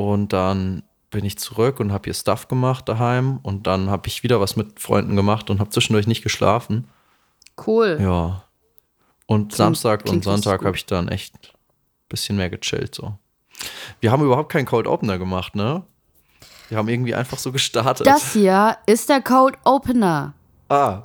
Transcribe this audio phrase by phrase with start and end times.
[0.00, 3.38] Und dann bin ich zurück und habe hier Stuff gemacht daheim.
[3.42, 6.88] Und dann habe ich wieder was mit Freunden gemacht und habe zwischendurch nicht geschlafen.
[7.66, 7.98] Cool.
[8.00, 8.44] Ja.
[9.26, 12.94] Und klingt, Samstag und Sonntag habe ich dann echt ein bisschen mehr gechillt.
[12.94, 13.18] So.
[14.00, 15.82] Wir haben überhaupt keinen Cold Opener gemacht, ne?
[16.70, 18.06] Wir haben irgendwie einfach so gestartet.
[18.06, 20.32] Das hier ist der Cold Opener.
[20.70, 21.02] Ah,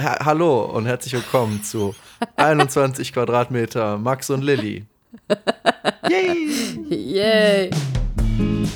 [0.00, 1.94] ha hallo und herzlich willkommen zu
[2.36, 4.84] 21 Quadratmeter Max und Lilly.
[6.10, 6.48] Yay!
[6.88, 7.70] Yay!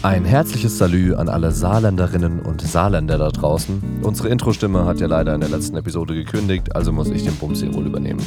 [0.02, 4.00] Ein herzliches Salü an alle Saarländerinnen und Saarländer da draußen.
[4.02, 7.60] Unsere Intro-Stimme hat ja leider in der letzten Episode gekündigt, also muss ich den Bums
[7.60, 8.24] hier wohl übernehmen.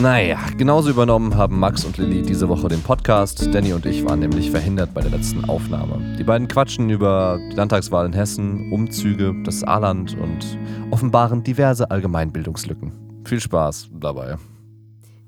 [0.00, 3.52] Naja, genauso übernommen haben Max und Lilly diese Woche den Podcast.
[3.52, 6.16] Danny und ich waren nämlich verhindert bei der letzten Aufnahme.
[6.18, 10.58] Die beiden quatschen über die Landtagswahl in Hessen, Umzüge, das Saarland und
[10.90, 12.92] offenbaren diverse Allgemeinbildungslücken.
[13.24, 14.36] Viel Spaß dabei.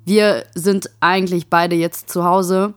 [0.06, 2.74] Wir sind eigentlich beide jetzt zu Hause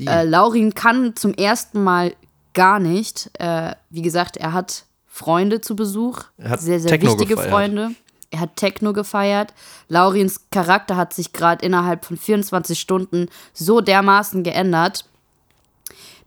[0.00, 2.14] äh, Laurin kann zum ersten Mal
[2.54, 3.30] gar nicht.
[3.38, 6.24] Äh, wie gesagt, er hat Freunde zu Besuch.
[6.36, 7.50] Er hat sehr, sehr Techno wichtige gefeiert.
[7.50, 7.90] Freunde.
[8.30, 9.54] Er hat Techno gefeiert.
[9.88, 15.04] Laurins Charakter hat sich gerade innerhalb von 24 Stunden so dermaßen geändert.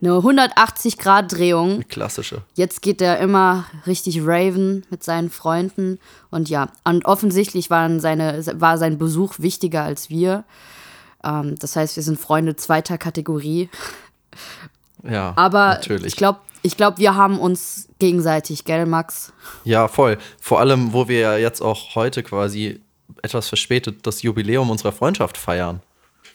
[0.02, 1.83] Eine 180-Grad-Drehung.
[1.89, 2.44] Klassische.
[2.56, 6.00] Jetzt geht er immer richtig Raven mit seinen Freunden.
[6.31, 10.45] Und ja, und offensichtlich waren seine, war sein Besuch wichtiger als wir.
[11.23, 13.70] Ähm, das heißt, wir sind Freunde zweiter Kategorie.
[15.03, 16.08] Ja, Aber natürlich.
[16.08, 19.31] ich glaube, ich glaub, wir haben uns gegenseitig, gell, Max?
[19.64, 20.17] Ja, voll.
[20.42, 22.81] Vor allem, wo wir ja jetzt auch heute quasi
[23.22, 25.81] etwas verspätet das Jubiläum unserer Freundschaft feiern,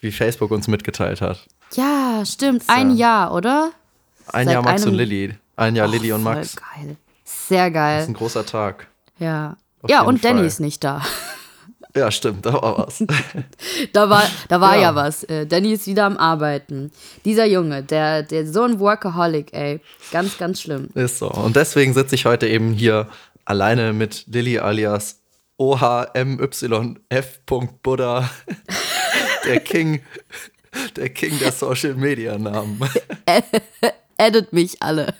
[0.00, 1.46] wie Facebook uns mitgeteilt hat.
[1.74, 2.64] Ja, stimmt.
[2.68, 3.70] Ein Jahr, oder?
[4.32, 5.34] Ein Seit Jahr Max einem- und Lilly.
[5.56, 6.56] Ein Jahr Och, Lilly und voll Max.
[6.56, 6.96] Geil.
[7.24, 8.04] Sehr Das ist geil.
[8.08, 8.86] ein großer Tag.
[9.18, 9.56] Ja.
[9.82, 10.46] Auf Ja, und Danny Fall.
[10.46, 11.02] ist nicht da.
[11.96, 13.04] Ja, stimmt, da war was.
[13.92, 14.82] Da war, da war ja.
[14.82, 14.94] Ja.
[14.94, 15.22] was.
[15.24, 16.90] Äh, Danny ist wieder am Arbeiten.
[17.24, 19.80] Dieser Junge, der, der so ein Workaholic, ey.
[20.10, 20.88] Ganz, ganz schlimm.
[20.94, 21.30] Ist so.
[21.30, 23.08] Und deswegen sitze ich heute eben hier
[23.44, 25.20] alleine mit Lilly alias
[25.56, 27.40] OHMYF.
[27.82, 28.28] Buddha,
[29.46, 30.02] der King,
[30.96, 32.80] der King der Social Media Namen.
[34.16, 35.14] Edit mich alle.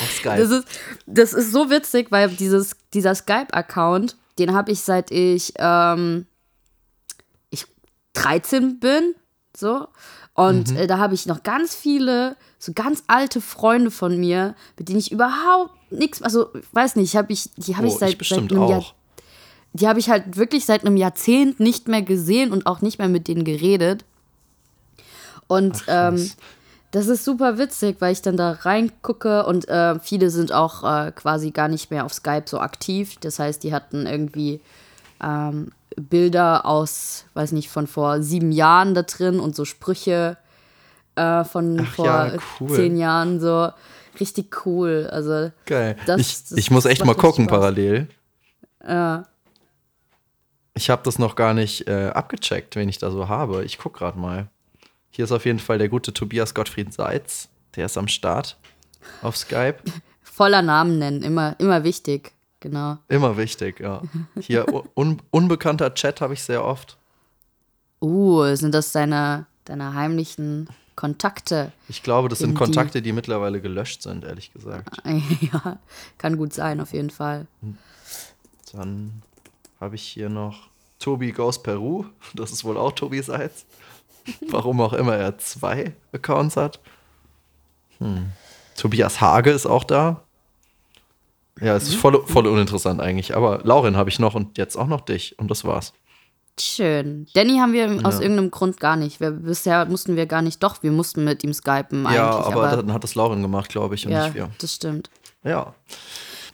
[0.00, 0.36] Auf Skype.
[0.38, 0.68] Das ist,
[1.06, 6.26] das ist so witzig, weil dieses, dieser Skype-Account, den habe ich seit ich, ähm,
[7.50, 7.66] ich
[8.14, 9.14] 13 bin,
[9.56, 9.88] so.
[10.34, 10.76] Und Mhm.
[10.76, 14.98] äh, da habe ich noch ganz viele, so ganz alte Freunde von mir, mit denen
[14.98, 18.50] ich überhaupt nichts, also weiß nicht, hab ich, die habe ich oh, seit, ich seit
[18.52, 18.84] einem Jahr,
[19.72, 23.08] die habe ich halt wirklich seit einem Jahrzehnt nicht mehr gesehen und auch nicht mehr
[23.08, 24.04] mit denen geredet.
[25.46, 26.30] Und Ach, ähm.
[26.96, 31.12] Das ist super witzig, weil ich dann da reingucke und äh, viele sind auch äh,
[31.12, 33.16] quasi gar nicht mehr auf Skype so aktiv.
[33.20, 34.60] Das heißt, die hatten irgendwie
[35.22, 40.36] ähm, Bilder aus, weiß nicht, von vor sieben Jahren da drin und so Sprüche
[41.14, 42.74] äh, von Ach vor ja, cool.
[42.76, 43.70] zehn Jahren so.
[44.20, 45.08] Richtig cool.
[45.12, 45.96] Also, Geil.
[46.06, 47.58] Das- ich, das- ich muss echt mal gucken Spaß.
[47.58, 48.08] parallel.
[48.86, 49.24] ja.
[50.78, 53.64] Ich habe das noch gar nicht äh, abgecheckt, wen ich da so habe.
[53.64, 54.48] Ich guck gerade mal.
[55.16, 57.48] Hier ist auf jeden Fall der gute Tobias Gottfried Seitz.
[57.74, 58.58] Der ist am Start
[59.22, 59.78] auf Skype.
[60.22, 62.32] voller Namen nennen, immer, immer wichtig.
[62.60, 62.98] Genau.
[63.08, 64.02] Immer wichtig, ja.
[64.38, 66.98] Hier un unbekannter Chat habe ich sehr oft.
[68.02, 71.72] Uh, sind das deine, deine heimlichen Kontakte?
[71.88, 74.98] Ich glaube, das sind In die- Kontakte, die mittlerweile gelöscht sind, ehrlich gesagt.
[75.40, 75.78] ja,
[76.18, 77.46] kann gut sein, auf jeden Fall.
[78.74, 79.22] Dann
[79.80, 80.68] habe ich hier noch
[80.98, 82.04] Tobi Goes Peru.
[82.34, 83.64] Das ist wohl auch Tobi Seitz.
[84.50, 86.80] Warum auch immer er zwei Accounts hat.
[87.98, 88.30] Hm.
[88.76, 90.22] Tobias Hage ist auch da.
[91.60, 93.34] Ja, es ist voll, voll uninteressant eigentlich.
[93.34, 95.38] Aber Lauren habe ich noch und jetzt auch noch dich.
[95.38, 95.94] Und das war's.
[96.58, 97.26] Schön.
[97.34, 98.22] Danny haben wir aus Ja.
[98.22, 99.20] irgendeinem Grund gar nicht.
[99.20, 102.16] Wir, bisher mussten wir gar nicht, doch, wir mussten mit ihm skypen eigentlich.
[102.16, 104.50] ja, aber, dann hat das Lauren gemacht, glaube ich, und ja, nicht wir.
[104.58, 105.10] das stimmt.
[105.44, 105.74] Ja.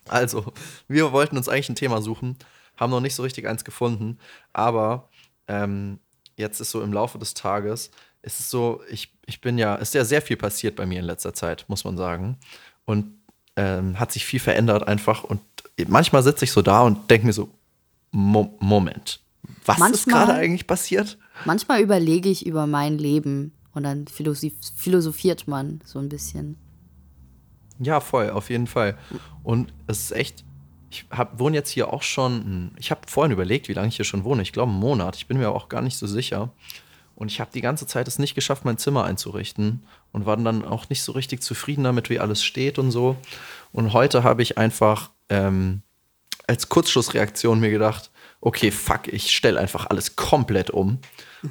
[0.09, 0.53] Also,
[0.89, 2.37] wir wollten uns eigentlich ein Thema suchen,
[2.77, 4.19] haben noch nicht so richtig eins gefunden,
[4.53, 5.09] aber
[5.47, 6.00] ähm,
[6.37, 7.91] jetzt ist so im Laufe des Tages,
[8.22, 11.04] ist es so, ich, ich bin ja, ist ja sehr viel passiert bei mir in
[11.04, 12.39] letzter Zeit, muss man sagen.
[12.84, 13.15] Und
[13.57, 15.24] ähm, hat sich viel verändert einfach.
[15.24, 15.41] Und
[15.89, 17.48] manchmal sitze ich so da und denke mir so,
[18.10, 19.21] Mo Moment,
[19.65, 21.18] was ist Manchmal- gerade eigentlich passiert?
[21.45, 26.57] Manchmal überlege ich über mein Leben und dann philosoph philosophiert man so ein bisschen.
[27.78, 28.97] Ja, voll, auf jeden Fall.
[29.42, 30.45] Und es ist echt,
[30.92, 34.04] ich hab, wohne jetzt hier auch schon, ich habe vorhin überlegt, wie lange ich hier
[34.04, 34.42] schon wohne.
[34.42, 35.16] Ich glaube, einen Monat.
[35.16, 36.50] Ich bin mir auch gar nicht so sicher.
[37.15, 40.65] Und ich habe die ganze Zeit es nicht geschafft, mein Zimmer einzurichten und war dann
[40.65, 43.16] auch nicht so richtig zufrieden damit, wie alles steht und so.
[43.72, 45.83] Und heute habe ich einfach ähm,
[46.47, 48.10] als Kurzschlussreaktion mir gedacht,
[48.41, 50.98] okay, fuck, ich stelle einfach alles komplett um.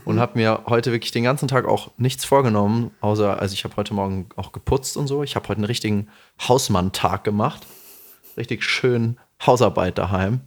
[0.05, 3.75] Und habe mir heute wirklich den ganzen Tag auch nichts vorgenommen, außer, also ich habe
[3.75, 5.23] heute Morgen auch geputzt und so.
[5.23, 6.07] Ich habe heute einen richtigen
[6.47, 7.65] Hausmann-Tag gemacht.
[8.37, 10.41] Richtig schön Hausarbeit daheim.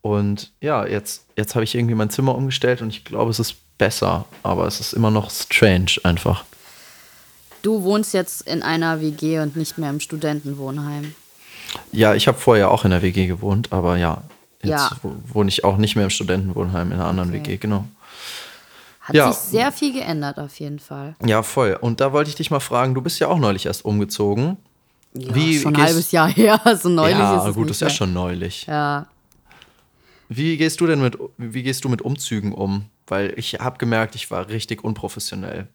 [0.00, 3.56] Und ja, jetzt, jetzt habe ich irgendwie mein Zimmer umgestellt und ich glaube, es ist
[3.78, 6.44] besser, aber es ist immer noch strange einfach.
[7.62, 11.14] Du wohnst jetzt in einer WG und nicht mehr im Studentenwohnheim.
[11.92, 14.22] Ja, ich habe vorher auch in der WG gewohnt, aber ja,
[14.62, 14.90] jetzt Ja.
[15.02, 17.38] wo- wohne ich auch nicht mehr im Studentenwohnheim in einer anderen Okay.
[17.44, 17.84] WG, genau.
[19.00, 19.32] Hat Ja.
[19.32, 21.14] sich sehr viel geändert auf jeden Fall.
[21.24, 21.76] Ja, voll.
[21.80, 24.56] Und da wollte ich dich mal fragen, du bist ja auch neulich erst umgezogen.
[25.14, 27.80] Ja, Wie schon ein halbes Jahr her, so neulich ja, ist es gut, nicht ist
[27.80, 28.66] ja schon neulich.
[28.66, 29.06] Ja,
[30.28, 32.86] Wie gehst du denn mit, wie gehst du mit Umzügen um?
[33.06, 35.68] Weil ich habe gemerkt, ich war richtig unprofessionell.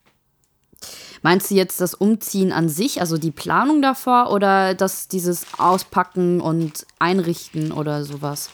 [1.22, 6.42] Meinst du jetzt das Umziehen an sich, also die Planung davor oder das dieses Auspacken
[6.42, 8.50] und Einrichten oder sowas?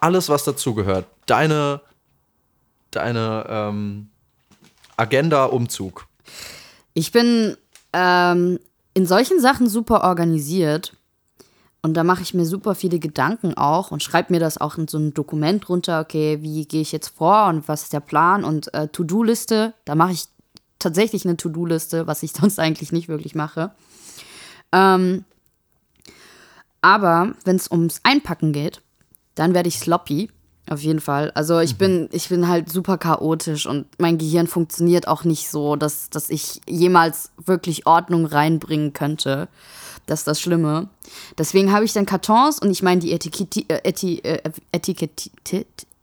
[0.00, 1.06] Alles, was dazugehört.
[1.26, 1.80] Deine,
[2.90, 4.08] deine ähm,
[4.96, 6.06] Agenda Umzug.
[6.94, 7.56] Ich bin
[7.92, 8.60] ähm,
[8.94, 10.92] in solchen Sachen super organisiert
[11.84, 14.88] und da mache ich mir super viele Gedanken auch und schreibe mir das auch in
[14.88, 16.00] so ein Dokument runter.
[16.00, 19.74] Okay, wie gehe ich jetzt vor und was ist der Plan und äh, To-Do-Liste.
[19.84, 20.24] Da mache ich
[20.78, 23.72] tatsächlich eine To-Do-Liste, was ich sonst eigentlich nicht wirklich mache.
[24.72, 25.26] Ähm,
[26.80, 28.80] aber wenn es ums Einpacken geht,
[29.34, 30.30] dann werde ich sloppy.
[30.70, 31.30] Auf jeden Fall.
[31.34, 35.76] Also ich bin, ich bin halt super chaotisch und mein Gehirn funktioniert auch nicht so,
[35.76, 39.48] dass, dass ich jemals wirklich Ordnung reinbringen könnte.
[40.06, 40.88] Das ist das Schlimme.
[41.36, 44.40] Deswegen habe ich dann Kartons und ich meine die Etikette, äh, Eti, äh,
[44.72, 45.30] Etikette,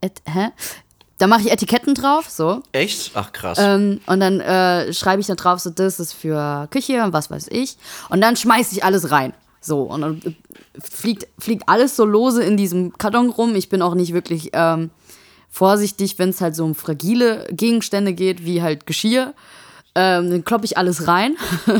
[0.01, 0.49] et, hä?
[1.17, 2.63] Da mache ich Etiketten drauf, so.
[2.71, 3.11] Echt?
[3.13, 3.59] Ach krass.
[3.61, 7.29] Ähm, und dann äh, schreibe ich da drauf, so, das ist für Küche und was
[7.29, 7.77] weiß ich.
[8.09, 9.33] Und dann schmeiße ich alles rein.
[9.61, 10.33] So, und dann äh,
[10.81, 13.55] fliegt, fliegt alles so lose in diesem Karton rum.
[13.55, 14.89] Ich bin auch nicht wirklich ähm,
[15.49, 19.33] vorsichtig, wenn es halt so um fragile Gegenstände geht, wie halt Geschirr.
[19.93, 21.37] Ähm, dann kloppe ich alles rein.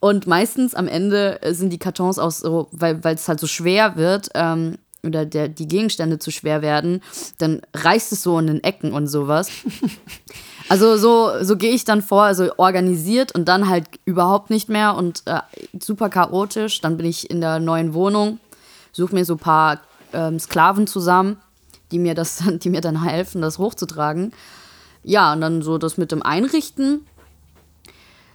[0.00, 3.46] Und meistens am Ende äh, sind die Kartons auch so, weil weil es halt so
[3.46, 7.02] schwer wird ähm, oder der, die Gegenstände zu schwer werden,
[7.38, 9.50] dann reißt es so in den Ecken und sowas.
[10.70, 14.96] Also so, so gehe ich dann vor, also organisiert und dann halt überhaupt nicht mehr
[14.96, 15.40] und äh,
[15.80, 16.82] super chaotisch.
[16.82, 18.38] Dann bin ich in der neuen Wohnung,
[18.92, 19.80] suche mir so ein paar
[20.12, 21.38] ähm, Sklaven zusammen,
[21.90, 24.32] die mir, das, die mir dann helfen, das hochzutragen.
[25.02, 27.06] Ja, und dann so das mit dem Einrichten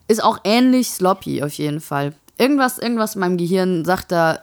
[0.07, 2.13] ist auch ähnlich sloppy auf jeden Fall.
[2.39, 4.39] Irgendwas, irgendwas in meinem Gehirn sagt da,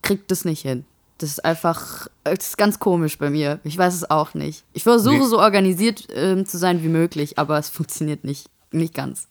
[0.00, 0.86] kriegt das nicht hin.
[1.18, 3.58] Das ist einfach, das ist ganz komisch bei mir.
[3.64, 4.64] Ich weiß es auch nicht.
[4.74, 8.92] Ich versuche Wie- so organisiert ähm, zu sein wie möglich, aber es funktioniert nicht, nicht
[8.94, 9.28] ganz.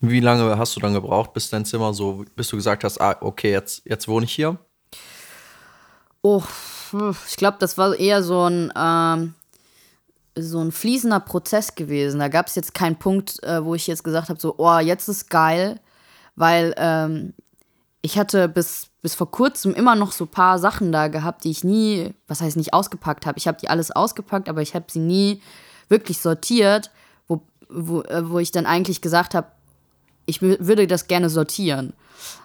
[0.00, 3.16] Wie lange hast du dann gebraucht, bis dein Zimmer so, bis du gesagt hast, ah,
[3.20, 4.58] okay, jetzt, jetzt wohne ich hier?
[6.20, 6.42] Oh,
[7.28, 9.34] ich glaube, das war eher so ein, ähm,
[10.36, 12.18] so ein fließender Prozess gewesen.
[12.20, 15.08] Da gab es jetzt keinen Punkt, äh, wo ich jetzt gesagt habe, so, oh, jetzt
[15.08, 15.80] ist geil,
[16.36, 17.32] weil ähm,
[18.04, 21.50] ich hatte bis, bis vor kurzem immer noch so ein paar Sachen da gehabt, die
[21.50, 23.38] ich nie, was heißt nicht ausgepackt habe.
[23.38, 25.40] Ich habe die alles ausgepackt, aber ich habe sie nie
[25.88, 26.90] wirklich sortiert,
[27.28, 27.40] wo,
[27.70, 29.46] wo, äh, wo ich dann eigentlich gesagt habe,
[30.26, 31.94] ich wü- würde das gerne sortieren.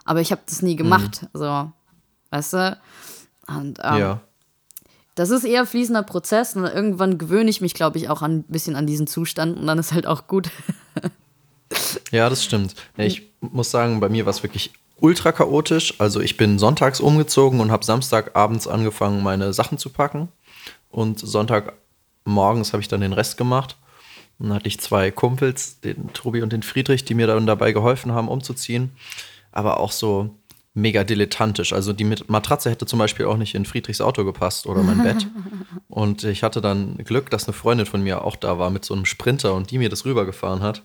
[0.05, 1.27] Aber ich habe das nie gemacht.
[1.33, 1.69] So,
[2.29, 2.77] weißt du?
[3.47, 4.21] Und, ähm, ja.
[5.15, 8.77] das ist eher fließender Prozess und irgendwann gewöhne ich mich, glaube ich, auch ein bisschen
[8.77, 10.49] an diesen Zustand und dann ist halt auch gut.
[12.11, 12.75] Ja, das stimmt.
[12.97, 15.95] Ich muss sagen, bei mir war es wirklich ultra chaotisch.
[15.99, 20.29] Also ich bin sonntags umgezogen und habe Samstagabends angefangen, meine Sachen zu packen.
[20.89, 23.77] Und Sonntagmorgens habe ich dann den Rest gemacht.
[24.37, 27.71] Und dann hatte ich zwei Kumpels, den Tobi und den Friedrich, die mir dann dabei
[27.71, 28.91] geholfen haben, umzuziehen.
[29.51, 30.35] Aber auch so
[30.73, 31.73] mega dilettantisch.
[31.73, 35.27] Also die Matratze hätte zum Beispiel auch nicht in Friedrichs Auto gepasst oder mein Bett.
[35.89, 38.93] Und ich hatte dann Glück, dass eine Freundin von mir auch da war mit so
[38.93, 40.83] einem Sprinter und die mir das rübergefahren hat.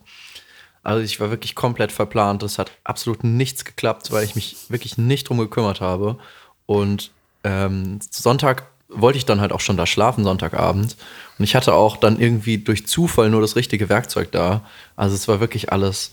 [0.85, 2.43] Also ich war wirklich komplett verplant.
[2.43, 6.19] Es hat absolut nichts geklappt, weil ich mich wirklich nicht drum gekümmert habe.
[6.67, 7.11] Und
[7.43, 10.97] ähm, Sonntag wollte ich dann halt auch schon da schlafen, Sonntagabend.
[11.39, 14.63] Und ich hatte auch dann irgendwie durch Zufall nur das richtige Werkzeug da.
[14.95, 16.13] Also es war wirklich alles.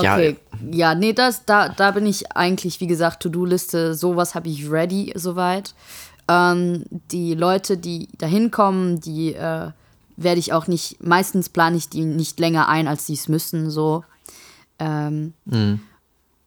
[0.00, 0.36] Ja, Okay,
[0.70, 5.12] ja, nee, das, da, da bin ich eigentlich, wie gesagt, To-Do-Liste, sowas habe ich ready
[5.16, 5.74] soweit.
[6.28, 9.70] Ähm, die Leute, die da hinkommen, die äh,
[10.18, 13.70] werde ich auch nicht, meistens plane ich die nicht länger ein, als sie es müssen,
[13.70, 14.04] so.
[14.78, 15.32] Ähm,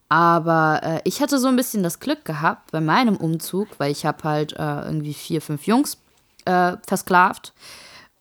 [0.09, 4.05] Aber äh, ich hatte so ein bisschen das Glück gehabt bei meinem Umzug, weil ich
[4.05, 5.97] habe halt äh, irgendwie vier, fünf Jungs
[6.43, 7.53] äh, versklavt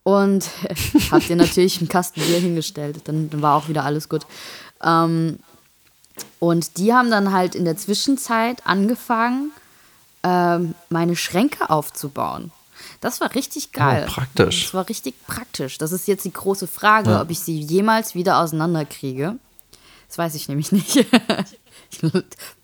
[0.05, 0.49] und
[1.11, 3.01] habe dir natürlich einen Kasten Bier hingestellt.
[3.05, 4.25] Dann, dann war auch wieder alles gut.
[4.85, 5.41] Ähm,
[6.39, 9.51] und die haben dann halt in der Zwischenzeit angefangen,
[10.23, 12.53] ähm, meine Schränke aufzubauen.
[13.01, 14.07] Das war richtig geil.
[14.09, 14.65] Oh, praktisch.
[14.65, 15.79] Das war richtig praktisch.
[15.79, 17.23] Das ist jetzt die große Frage, Ja.
[17.23, 19.37] ob ich sie jemals wieder auseinanderkriege.
[20.09, 21.07] Das weiß ich nämlich nicht.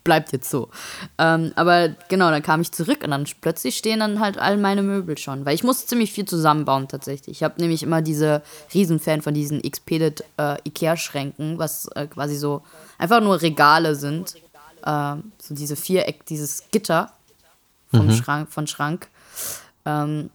[0.03, 0.69] Bleibt jetzt so.
[1.17, 4.83] Ähm, aber genau, dann kam ich zurück und dann plötzlich stehen dann halt all meine
[4.83, 5.45] Möbel schon.
[5.45, 7.37] Weil ich musste ziemlich viel zusammenbauen tatsächlich.
[7.37, 8.41] Ich habe nämlich immer diese
[8.73, 12.61] Riesenfan von diesen Expedit äh, Ikea-Schränken, was äh, quasi so
[12.97, 14.35] einfach nur Regale sind.
[14.83, 17.11] Äh, so diese Viereck, dieses Gitter
[17.91, 19.07] vom Schrank, von Schrank.
[19.87, 20.29] Ähm,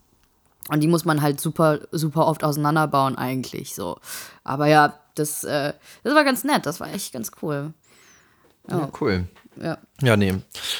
[0.68, 3.98] und die muss man halt super, super oft auseinanderbauen eigentlich so.
[4.44, 5.72] Aber ja, das, äh,
[6.04, 6.66] das war ganz nett.
[6.66, 7.74] Das war echt ganz cool.
[8.70, 9.26] Ja, cool.
[9.60, 9.78] Ja.
[10.00, 10.34] Ja, nee.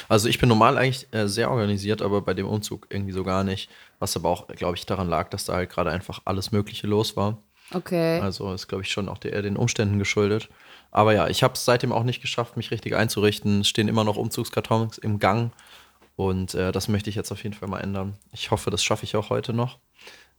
[0.07, 3.43] Also ich bin normal eigentlich äh, sehr organisiert, aber bei dem Umzug irgendwie so gar
[3.43, 3.69] nicht.
[3.99, 7.17] Was aber auch, glaube ich, daran lag, dass da halt gerade einfach alles Mögliche los
[7.17, 7.37] war.
[7.73, 8.19] Okay.
[8.19, 10.49] Also ist, glaube ich, schon auch der, eher den Umständen geschuldet.
[10.91, 13.61] Aber ja, ich habe es seitdem auch nicht geschafft, mich richtig einzurichten.
[13.61, 15.51] Es stehen immer noch Umzugskartons im Gang.
[16.15, 18.17] Und äh, das möchte ich jetzt auf jeden Fall mal ändern.
[18.31, 19.79] Ich hoffe, das schaffe ich auch heute noch.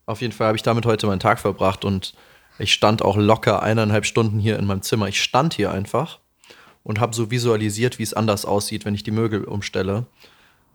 [0.06, 2.14] Auf jeden Fall habe ich damit heute meinen Tag verbracht und
[2.58, 5.08] ich stand auch locker eineinhalb Stunden hier in meinem Zimmer.
[5.08, 6.20] Ich stand hier einfach
[6.84, 10.06] und habe so visualisiert, wie es anders aussieht, wenn ich die Möbel umstelle.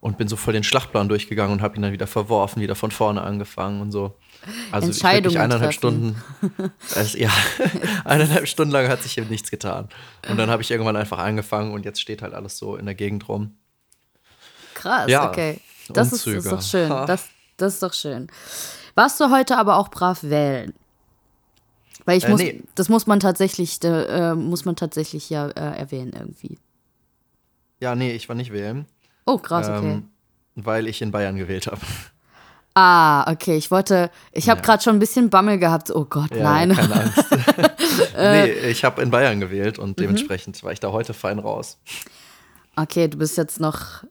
[0.01, 2.89] Und bin so voll den Schlachtplan durchgegangen und habe ihn dann wieder verworfen, wieder von
[2.89, 4.15] vorne angefangen und so.
[4.71, 6.15] Also ich wirklich Entscheidungen eineinhalb treffen.
[6.37, 6.71] Stunden.
[6.95, 7.29] Es, ja,
[8.05, 9.89] eineinhalb Stunden lang hat sich hier nichts getan.
[10.29, 12.95] Und dann habe ich irgendwann einfach angefangen und jetzt steht halt alles so in der
[12.95, 13.57] Gegend rum.
[14.79, 15.59] Krass, Ja, okay.
[15.89, 16.89] Das ist, ist doch schön.
[16.89, 17.25] Das,
[17.57, 18.27] das ist doch schön.
[18.95, 20.73] Warst du heute aber auch brav wählen?
[22.05, 22.63] Weil ich Äh, muss, nee.
[22.75, 26.57] das muss man tatsächlich, äh, muss man tatsächlich ja äh, erwähnen irgendwie.
[27.79, 28.85] Ja, nee, ich war nicht wählen,
[29.25, 29.91] Oh, krass, okay.
[29.93, 30.09] ähm,
[30.55, 31.79] weil ich in Bayern gewählt habe.
[32.75, 33.57] Ah, okay.
[33.57, 34.65] Ich wollte, ich habe Ja.
[34.65, 35.91] gerade schon ein bisschen Bammel gehabt.
[35.91, 36.75] Oh Gott, Ja, nein.
[36.75, 37.17] Keine Angst.
[38.15, 38.43] Äh.
[38.47, 39.83] nee, ich habe in Bayern gewählt Mhm.
[39.83, 41.77] und dementsprechend war ich da heute fein raus.
[42.75, 44.03] Okay, du bist jetzt noch.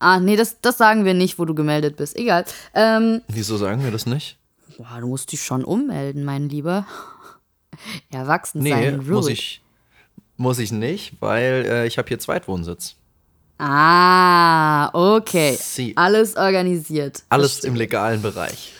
[0.00, 2.16] Ah, nee, das, das sagen wir nicht, wo du gemeldet bist.
[2.16, 2.44] Egal.
[2.74, 4.36] Ähm, Wieso sagen wir das nicht?
[4.78, 6.86] boah, du musst dich schon ummelden, mein Lieber.
[8.10, 9.62] Erwachsen Nee, sein muss ich,
[10.36, 12.96] muss ich nicht, weil äh, ich habe hier Zweitwohnsitz.
[13.58, 15.56] Ah, okay.
[15.60, 15.94] Sie.
[15.96, 17.22] Alles organisiert.
[17.28, 18.72] Alles im legalen Bereich.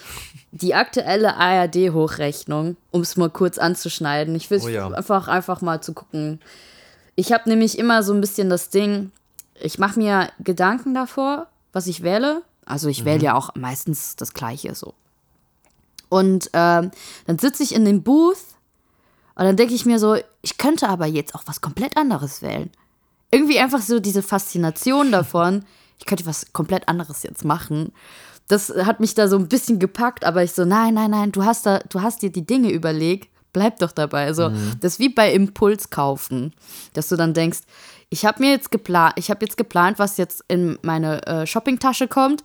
[0.53, 4.35] Die aktuelle ARD-Hochrechnung, um es mal kurz anzuschneiden.
[4.35, 4.89] Ich will Oh ja.
[4.89, 6.41] einfach, einfach mal zu gucken.
[7.15, 9.13] Ich habe nämlich immer so ein bisschen das Ding,
[9.63, 12.43] ich mache mir Gedanken davor, was ich wähle.
[12.67, 13.05] Also ich Mhm.
[13.07, 14.95] wähle ja auch meistens das Gleiche so.
[16.09, 16.91] Und ähm,
[17.27, 18.39] dann sitze ich in dem Booth
[19.37, 22.71] und dann denke ich mir so, ich könnte aber jetzt auch was komplett anderes wählen.
[23.31, 25.65] Irgendwie einfach so diese Faszination davon,
[25.99, 27.93] ich könnte was komplett anderes jetzt machen.
[28.49, 31.45] Das hat mich da so ein bisschen gepackt, aber ich so, nein, nein, nein, du
[31.45, 34.25] hast da, du hast dir die Dinge überlegt, bleib doch dabei.
[34.27, 34.51] Also,
[34.81, 36.53] das ist wie bei Impuls kaufen,
[36.95, 37.61] dass du dann denkst,
[38.11, 42.09] ich habe mir jetzt geplant, ich habe jetzt geplant, was jetzt in meine äh, Shoppingtasche
[42.09, 42.43] kommt.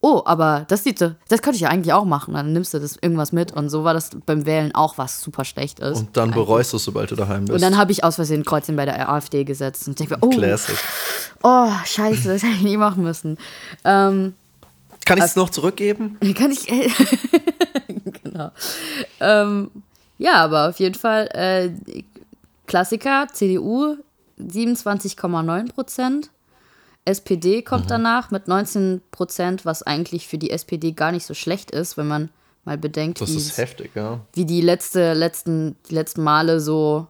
[0.00, 2.34] Oh, aber das sieht so, das könnte ich ja eigentlich auch machen.
[2.34, 5.44] Dann nimmst du das irgendwas mit und so war das beim Wählen auch, was super
[5.44, 5.98] schlecht ist.
[5.98, 7.54] Und dann bereust du es, sobald du daheim bist.
[7.54, 10.20] Und dann habe ich aus Versehen ein Kreuzchen bei der AfD gesetzt und denke mir,
[10.20, 10.76] oh, Classic.
[11.42, 13.38] oh, scheiße, das hätte ich nie machen müssen.
[13.82, 14.34] Ähm,
[15.04, 16.16] Kann ich es noch zurückgeben?
[16.36, 16.64] kann ich.
[18.22, 18.52] genau.
[19.18, 19.72] Ähm,
[20.18, 21.70] ja, aber auf jeden Fall äh,
[22.68, 23.96] Klassiker, CDU
[24.38, 26.30] 27,9 Prozent.
[27.04, 27.88] SPD kommt Mhm.
[27.88, 32.06] danach mit 19 Prozent, was eigentlich für die SPD gar nicht so schlecht ist, wenn
[32.08, 32.28] man
[32.64, 34.20] mal bedenkt, Das wie ist heftig, ja.
[34.34, 37.06] wie die letzte, letzten, die letzten Male so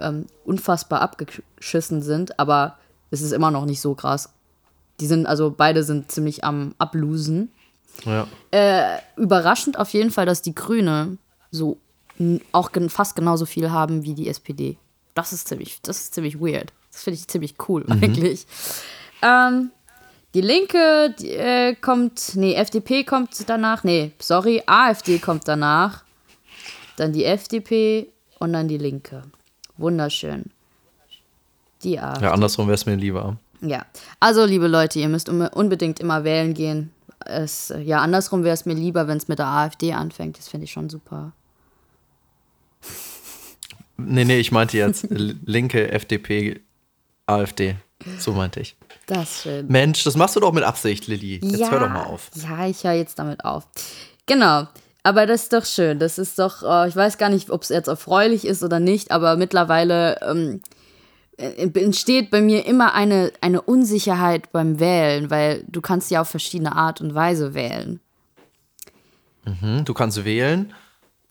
[0.00, 2.78] ähm, unfassbar abgeschissen sind, aber
[3.10, 4.32] es ist immer noch nicht so krass.
[5.00, 7.52] Die sind, also beide sind ziemlich am Ablosen.
[8.04, 8.26] ja.
[9.16, 11.18] Überraschend auf jeden Fall, dass die Grüne
[11.52, 11.78] so
[12.52, 14.76] auch fast genauso viel haben wie die SPD.
[15.18, 16.72] Das ist ziemlich, das ist ziemlich weird.
[16.92, 18.46] Das finde ich ziemlich cool eigentlich.
[19.20, 19.72] Ähm,
[20.32, 26.04] die Linke die, äh, kommt, nee, FDP kommt danach, nee, sorry, AfD kommt danach.
[26.94, 29.24] Dann die FDP und dann die Linke.
[29.76, 30.52] Wunderschön.
[31.82, 32.24] Die AfD.
[32.24, 33.38] ja, andersrum wäre es mir lieber.
[33.60, 33.86] Ja,
[34.20, 36.92] also liebe Leute, ihr müsst unbedingt immer wählen gehen.
[37.26, 40.38] Es, ja, andersrum wäre es mir lieber, wenn es mit der AfD anfängt.
[40.38, 41.32] Das finde ich schon super.
[43.98, 46.60] Nee, nee, ich meinte jetzt Linke, FDP,
[47.26, 47.76] AfD.
[48.18, 48.76] So meinte ich.
[49.06, 49.66] Das ist schön.
[49.68, 51.40] Mensch, das machst du doch mit Absicht, Lilly.
[51.42, 52.30] Jetzt ja, hör doch mal auf.
[52.36, 53.66] Ja, ich höre jetzt damit auf.
[54.26, 54.68] Genau.
[55.02, 55.98] Aber das ist doch schön.
[55.98, 59.10] Das ist doch, äh, ich weiß gar nicht, ob es jetzt erfreulich ist oder nicht,
[59.10, 60.60] aber mittlerweile ähm,
[61.38, 66.28] äh, entsteht bei mir immer eine, eine Unsicherheit beim Wählen, weil du kannst ja auf
[66.28, 68.00] verschiedene Art und Weise wählen.
[69.44, 70.72] Hm, Du kannst wählen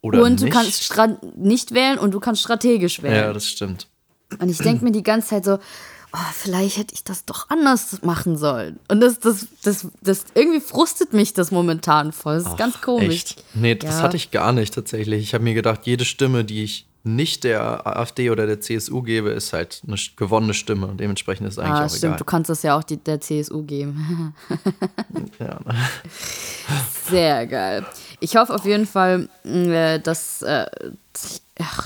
[0.08, 0.44] oder und nicht.
[0.44, 0.92] du kannst
[1.36, 3.14] nicht wählen und du kannst strategisch wählen.
[3.16, 3.86] ja, das stimmt.
[4.40, 5.54] Und ich denke mir die ganze Zeit so,
[6.12, 8.78] oh, vielleicht hätte ich das doch anders machen sollen.
[8.90, 12.38] Und das, das, das, das irgendwie frustet mich das momentan voll.
[12.38, 13.06] Das ist ganz komisch.
[13.14, 13.44] Echt?
[13.54, 14.02] Nee, das Ja.
[14.02, 15.22] hatte ich gar nicht tatsächlich.
[15.22, 19.30] Ich habe mir gedacht, jede Stimme, die ich nicht der AfD oder der CSU gebe,
[19.30, 20.86] ist halt eine gewonnene Stimme.
[20.88, 22.16] Und dementsprechend ist es eigentlich Ah, auch stimmt, egal.
[22.18, 24.34] du kannst das ja auch die, der CSU geben.
[25.38, 25.58] Ja?
[27.08, 27.86] Sehr geil.
[28.20, 30.66] Ich hoffe auf jeden Fall, mh, äh, dass äh,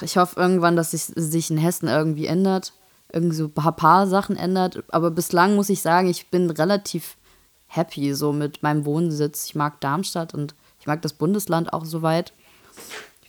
[0.02, 2.73] ich hoffe irgendwann, dass sich, sich in Hessen irgendwie ändert.
[3.12, 4.83] Irgendwie so ein paar, paar Sachen ändert.
[4.88, 7.16] Aber bislang muss ich sagen, ich bin relativ
[7.66, 9.45] happy so mit meinem Wohnsitz.
[9.47, 12.33] Ich mag Darmstadt und ich mag das Bundesland auch soweit.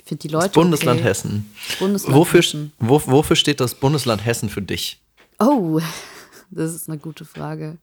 [0.03, 0.47] Finde die Leute.
[0.47, 1.09] Das Bundesland okay.
[1.09, 1.53] Hessen.
[1.79, 2.73] Bundesland Wofür, Hessen.
[2.79, 4.99] wo, wofür steht das Bundesland Hessen für dich?
[5.39, 5.79] Oh,
[6.51, 7.77] das ist eine gute Frage.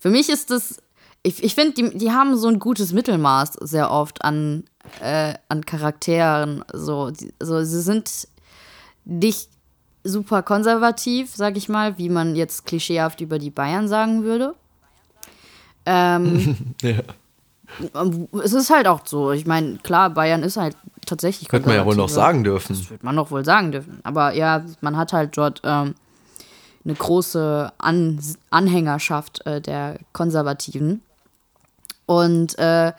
[0.00, 0.82] Für mich ist das,
[1.22, 4.64] ich, ich finde, die, die haben so ein gutes Mittelmaß sehr oft an,
[5.00, 6.64] äh, an Charakteren.
[6.72, 8.28] So, die, so, sie sind
[9.04, 9.50] nicht
[10.04, 14.54] super konservativ, sag ich mal, wie man jetzt klischeehaft über die Bayern sagen würde.
[15.84, 17.02] Ähm, Ja.
[18.42, 19.32] Es ist halt auch so.
[19.32, 22.76] Ich meine, klar, Bayern ist halt tatsächlich Könnte man ja wohl noch sagen dürfen.
[22.76, 24.00] Das wird man doch wohl sagen dürfen.
[24.02, 25.94] Aber ja, man hat halt dort ähm,
[26.84, 28.20] eine große An
[28.50, 31.02] Anhängerschaft äh, der Konservativen.
[32.06, 32.92] Und äh,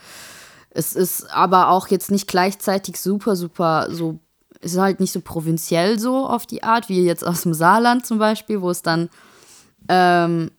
[0.72, 4.20] es ist aber auch jetzt nicht gleichzeitig super, super so,
[4.62, 8.06] es ist halt nicht so provinziell so auf die Art, wie jetzt aus dem Saarland
[8.06, 9.10] zum Beispiel, wo es dann
[9.88, 10.52] ähm,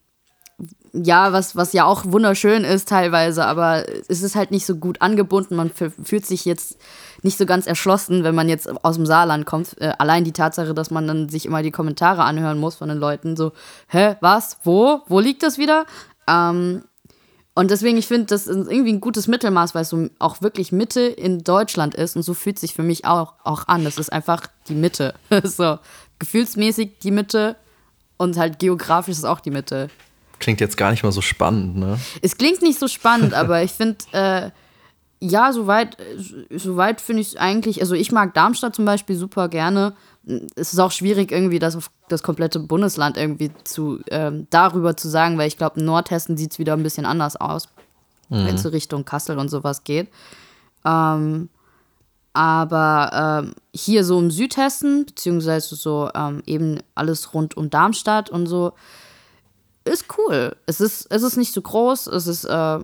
[1.04, 5.02] ja, was, was ja auch wunderschön ist teilweise, aber es ist halt nicht so gut
[5.02, 5.56] angebunden.
[5.56, 6.78] Man fühlt sich jetzt
[7.22, 9.80] nicht so ganz erschlossen, wenn man jetzt aus dem Saarland kommt.
[9.80, 12.98] Äh, allein die Tatsache, dass man dann sich immer die Kommentare anhören muss von den
[12.98, 13.52] Leuten, so,
[13.88, 15.86] hä, was, wo, wo liegt das wieder?
[16.28, 16.82] Ähm,
[17.54, 20.70] und deswegen, ich finde, das ist irgendwie ein gutes Mittelmaß, weil es so auch wirklich
[20.70, 23.82] Mitte in Deutschland ist und so fühlt sich für mich auch, auch an.
[23.82, 25.14] Das ist einfach die Mitte.
[25.42, 25.78] so,
[26.20, 27.56] gefühlsmäßig die Mitte
[28.16, 29.88] und halt geografisch ist auch die Mitte.
[30.38, 31.98] Klingt jetzt gar nicht mal so spannend, ne?
[32.22, 34.50] Es klingt nicht so spannend, aber ich finde, äh,
[35.20, 35.96] ja, soweit,
[36.50, 39.94] soweit finde ich es eigentlich, also ich mag Darmstadt zum Beispiel super gerne.
[40.54, 45.08] Es ist auch schwierig, irgendwie das auf das komplette Bundesland irgendwie zu, ähm, darüber zu
[45.08, 47.68] sagen, weil ich glaube, in Nordhessen sieht es wieder ein bisschen anders aus,
[48.28, 50.08] wenn es Richtung Kassel und sowas geht.
[50.84, 51.48] Ähm,
[52.32, 58.46] aber ähm, hier so im Südhessen, beziehungsweise so ähm, eben alles rund um Darmstadt und
[58.46, 58.74] so,
[59.88, 60.56] ist cool.
[60.66, 62.78] Es ist, es ist nicht so groß, es ist äh,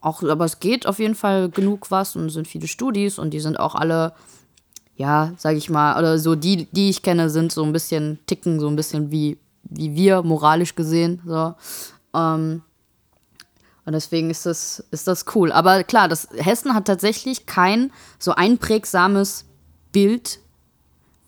[0.00, 3.30] auch, aber es geht auf jeden Fall genug was und es sind viele Studis und
[3.30, 4.12] die sind auch alle,
[4.96, 8.60] ja, sag ich mal, oder so die, die ich kenne, sind so ein bisschen, ticken
[8.60, 11.20] so ein bisschen wie, wie wir, moralisch gesehen.
[11.26, 11.54] So.
[12.14, 12.62] Ähm,
[13.84, 15.50] und deswegen ist das, ist das cool.
[15.50, 19.46] Aber klar, das, Hessen hat tatsächlich kein so einprägsames
[19.92, 20.40] Bild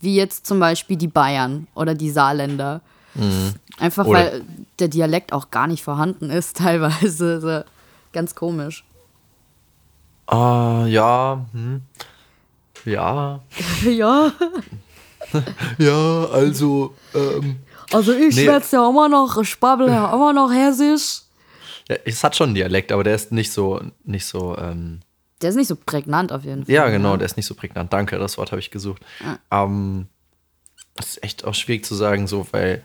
[0.00, 2.80] wie jetzt zum Beispiel die Bayern oder die Saarländer.
[3.78, 4.44] Einfach Oder- weil
[4.78, 7.40] der Dialekt auch gar nicht vorhanden ist, teilweise.
[7.40, 7.62] So,
[8.12, 8.84] ganz komisch.
[10.26, 11.82] Ah, ja, hm.
[12.84, 13.40] Ja.
[13.84, 14.32] ja,
[15.78, 17.56] Ja, also, ähm,
[17.92, 18.44] also ich Nee.
[18.44, 21.22] schwätze ja immer noch, ich babbel ja immer noch hessisch.
[21.88, 25.00] ja, es hat schon einen Dialekt, aber der ist nicht so, nicht so, ähm,
[25.42, 26.74] Der ist nicht so prägnant auf jeden Fall.
[26.74, 27.92] ja, genau, der ist nicht so prägnant.
[27.92, 29.02] Danke, das Wort habe ich gesucht.
[29.50, 30.06] Ähm,
[30.96, 32.82] das ist echt auch schwierig zu sagen, so, weil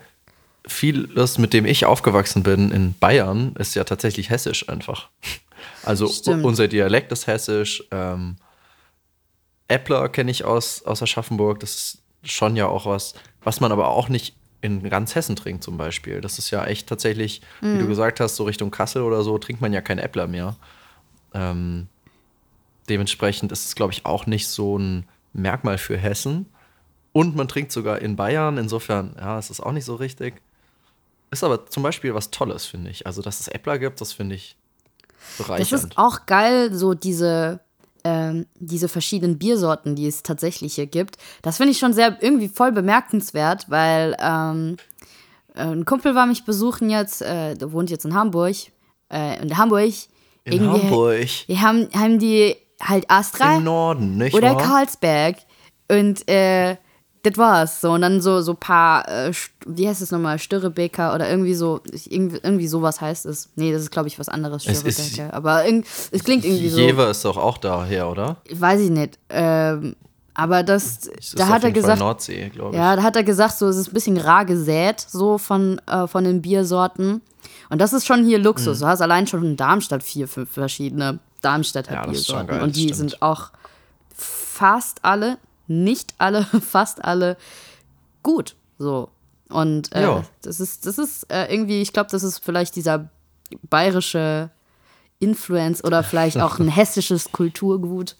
[0.66, 5.08] vieles, mit dem ich aufgewachsen bin in Bayern, ist ja tatsächlich hessisch einfach.
[5.82, 7.82] Also unser Dialekt ist hessisch.
[7.90, 8.36] Ähm,
[9.68, 11.60] Äppler kenne ich aus, aus Aschaffenburg.
[11.60, 15.64] Das ist schon ja auch was, was man aber auch nicht in ganz Hessen trinkt
[15.64, 16.20] zum Beispiel.
[16.20, 19.62] Das ist ja echt tatsächlich, wie du gesagt hast, so Richtung Kassel oder so, trinkt
[19.62, 20.56] man ja kein Äppler mehr.
[21.34, 21.86] Ähm,
[22.88, 26.46] dementsprechend ist es, glaube ich, auch nicht so ein Merkmal für Hessen.
[27.12, 30.34] Und man trinkt sogar in Bayern, insofern, ja, es ist auch nicht so richtig.
[31.30, 33.06] Ist aber zum Beispiel was Tolles, finde ich.
[33.06, 34.56] Also, dass es Äppler gibt, das finde ich
[35.38, 35.72] Das bereichernd.
[35.92, 37.60] ist auch geil, so diese,
[38.04, 41.16] ähm, diese verschiedenen Biersorten, die es tatsächlich hier gibt.
[41.42, 44.76] Das finde ich schon sehr irgendwie voll bemerkenswert, weil ähm,
[45.54, 48.54] äh, ein Kumpel war mich besuchen jetzt, äh, der wohnt jetzt in Hamburg.
[49.12, 49.92] Äh, in Hamburg.
[50.44, 54.62] in irgendwie- Hamburg, Die haben, haben die halt Astra im Norden, nicht oder wahr?
[54.62, 55.38] Karlsberg.
[55.90, 56.76] Und äh,
[57.28, 57.80] das war's.
[57.80, 59.32] So, und dann so so paar, äh,
[59.66, 63.48] wie heißt es nochmal, Störrebeker oder irgendwie so, ich- irgendwie, irgendwie sowas heißt es.
[63.56, 65.32] Nee, das ist, glaube ich, was anderes, Störrebeker.
[65.34, 66.78] Aber es klingt irgendwie so.
[66.80, 68.36] Jever ist doch auch daher, oder?
[68.52, 69.18] Weiß ich nicht.
[69.28, 69.96] Ähm,
[70.34, 72.76] aber das, Das ist da hat er gesagt, Nordsee, glaube ich.
[72.76, 76.06] ja, da hat er gesagt, so es ist ein bisschen rar gesät, so von, äh,
[76.06, 77.22] von den Biersorten.
[77.70, 78.44] Und das ist schon hier Mhm.
[78.44, 78.80] Luxus.
[78.80, 82.48] Du hast allein schon in Darmstadt vier, fünf verschiedene Darmstädter Ja, das ist schon Biersorten.
[82.58, 82.96] geil, Und die stimmt.
[82.96, 83.50] sind auch
[84.14, 87.36] fast alle, nicht alle, fast alle
[88.22, 88.56] gut.
[88.78, 89.10] So.
[89.48, 90.24] Und äh, Ja.
[90.42, 93.08] das ist, das ist äh, irgendwie, ich glaube, das ist vielleicht dieser
[93.70, 94.50] bayerische
[95.18, 98.16] Influence oder vielleicht auch ein hessisches Kulturgut.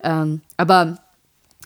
[0.00, 0.98] Ähm, aber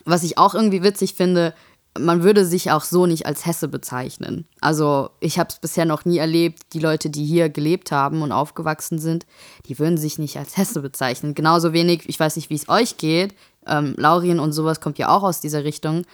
[0.04, 1.52] was ich auch irgendwie witzig finde,
[1.98, 4.46] man würde sich auch so nicht als Hesse bezeichnen.
[4.61, 8.32] Also ich habe es bisher noch nie erlebt, die Leute, die hier gelebt haben und
[8.32, 9.26] aufgewachsen sind,
[9.66, 11.35] die würden sich nicht als Hesse bezeichnen.
[11.35, 13.35] Genauso wenig, ich weiß nicht, wie es euch geht,
[13.66, 16.04] ähm, Laurien und sowas kommt ja auch aus dieser Richtung.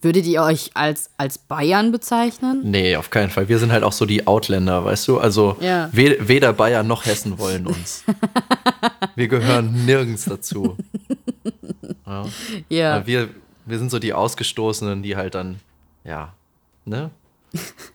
[0.00, 2.60] Würdet ihr euch als, als Bayern bezeichnen?
[2.64, 3.48] Nee, auf keinen Fall.
[3.48, 5.18] Wir sind halt auch so die Outländer, weißt du?
[5.18, 5.88] Also Ja.
[5.92, 8.04] we weder Bayern noch Hessen wollen uns.
[9.16, 10.76] wir gehören nirgends dazu.
[12.06, 12.26] Ja.
[12.68, 13.06] Ja.
[13.06, 13.28] Wir,
[13.66, 15.60] wir sind so die Ausgestoßenen, die halt dann,
[16.04, 16.32] ja,
[16.84, 17.10] ne?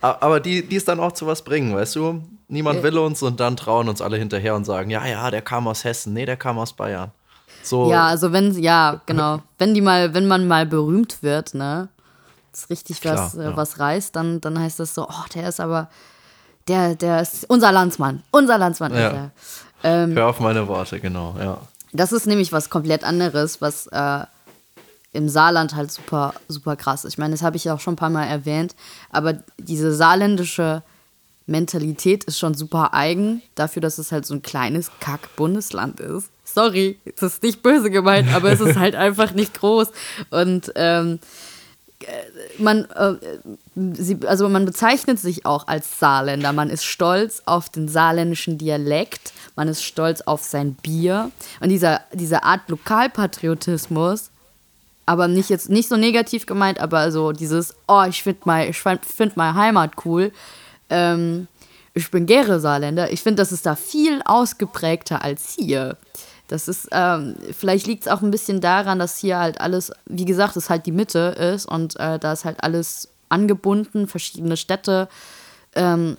[0.01, 2.23] Aber die, die es dann auch zu was bringen, weißt du?
[2.47, 5.67] Niemand will uns und dann trauen uns alle hinterher und sagen, ja, ja, der kam
[5.67, 6.13] aus Hessen.
[6.13, 7.12] Nee, der kam aus Bayern.
[7.62, 9.41] So, Ja, also wenn, ja, genau.
[9.58, 11.89] Wenn die mal, wenn man mal berühmt wird, ne,
[12.53, 13.58] das richtig Klar, was, äh, ja.
[13.58, 15.89] was reißt, dann, dann heißt das so, oh, der ist aber,
[16.69, 19.08] der, der ist unser Landsmann, unser Landsmann Ja.
[19.08, 19.32] ist er.
[19.84, 21.60] Ähm, hör auf meine Worte, genau, ja.
[21.91, 24.25] Das ist nämlich was komplett anderes, was äh,
[25.12, 27.06] im Saarland halt super, super krass.
[27.06, 28.76] Ich meine, das habe ich ja auch schon ein paar Mal erwähnt,
[29.10, 30.84] aber diese saarländische
[31.50, 36.30] Mentalität ist schon super eigen, dafür, dass es halt so ein kleines Kack-Bundesland ist.
[36.45, 39.89] Sorry, es ist nicht böse gemeint, aber es ist halt einfach nicht groß.
[40.30, 41.19] Und ähm,
[42.02, 43.15] äh, man, äh,
[43.76, 46.54] sie, also man bezeichnet sich auch als Saarländer.
[46.54, 51.32] Man ist stolz auf den saarländischen Dialekt, man ist stolz auf sein Bier.
[51.60, 54.32] Und dieser, diese Art Lokalpatriotismus,
[55.10, 58.78] aber nicht jetzt nicht so negativ gemeint, aber so dieses, oh, ich finde mein, ich
[58.78, 60.32] find, meine Heimat cool.
[60.91, 61.48] Ähm,
[61.95, 63.12] ich bin gerne Saarländer.
[63.12, 65.98] Ich finde, das ist da viel ausgeprägter als hier.
[66.48, 70.26] Das ist, ähm, vielleicht liegt es auch ein bisschen daran, dass hier halt alles, wie
[70.26, 75.10] gesagt, es halt die Mitte ist und äh, da ist halt alles angebunden, verschiedene Städte
[75.74, 76.17] ähm,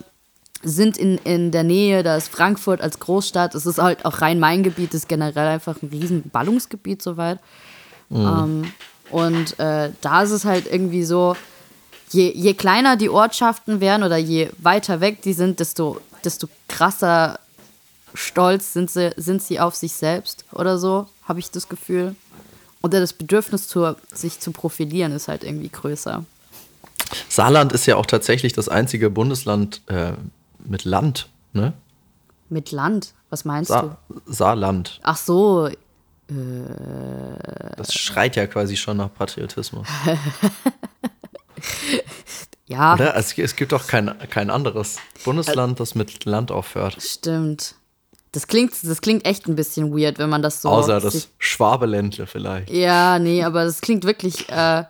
[0.63, 4.93] sind in, in der Nähe, da ist Frankfurt als Großstadt, es ist halt auch Rhein-Main-Gebiet,
[4.93, 7.39] ist generell einfach ein riesen Ballungsgebiet soweit.
[8.13, 8.73] Ähm,
[9.09, 11.35] und äh, da ist es halt irgendwie so,
[12.09, 17.39] je, je kleiner die Ortschaften werden oder je weiter weg die sind, desto, desto krasser
[18.13, 22.15] stolz sind sie, sind sie auf sich selbst oder so, habe ich das Gefühl.
[22.83, 26.25] Oder das Bedürfnis, zur, sich zu profilieren, ist halt irgendwie größer.
[27.29, 30.13] Saarland ist ja auch tatsächlich das einzige Bundesland äh,
[30.65, 31.73] mit Land, ne?
[32.49, 33.75] Mit Land, was meinst du?
[33.75, 34.99] Sa Saarland.
[35.03, 35.69] Ach so,
[37.77, 39.87] Das schreit ja quasi schon nach Patriotismus.
[42.67, 43.15] ja, Oder?
[43.17, 47.01] Es, es gibt doch kein, kein anderes Bundesland, das mit Land aufhört.
[47.01, 47.75] stimmt.
[48.33, 50.69] Das klingt, das klingt echt ein bisschen weird, wenn man das so.
[50.69, 52.69] Außer das Schwabeländle vielleicht.
[52.69, 54.85] Ja, nee, aber das klingt wirklich, äh,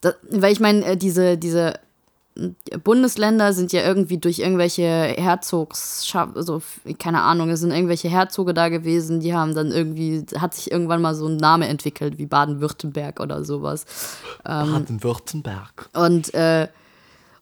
[0.00, 1.78] das, weil ich meine, äh, diese, diese
[2.84, 6.62] Bundesländer sind ja irgendwie durch irgendwelche Herzogs, so,
[6.98, 11.00] keine Ahnung, es sind irgendwelche Herzoge da gewesen, die haben dann irgendwie, hat sich irgendwann
[11.00, 13.86] mal so ein Name entwickelt, wie Baden-Württemberg oder sowas.
[14.44, 15.88] Baden-Württemberg.
[15.94, 16.68] Und, äh,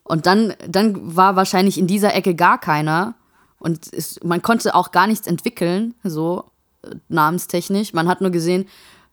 [0.05, 3.15] und dann, dann war wahrscheinlich in dieser Ecke gar keiner.
[3.59, 6.45] Und es, man konnte auch gar nichts entwickeln, so
[6.83, 7.95] äh, namenstechnisch.
[7.95, 8.67] Man hat nur gesehen,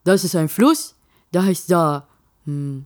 [0.03, 0.95] das ist ein Fluss,
[1.31, 2.07] da heißt da.
[2.45, 2.85] Hm.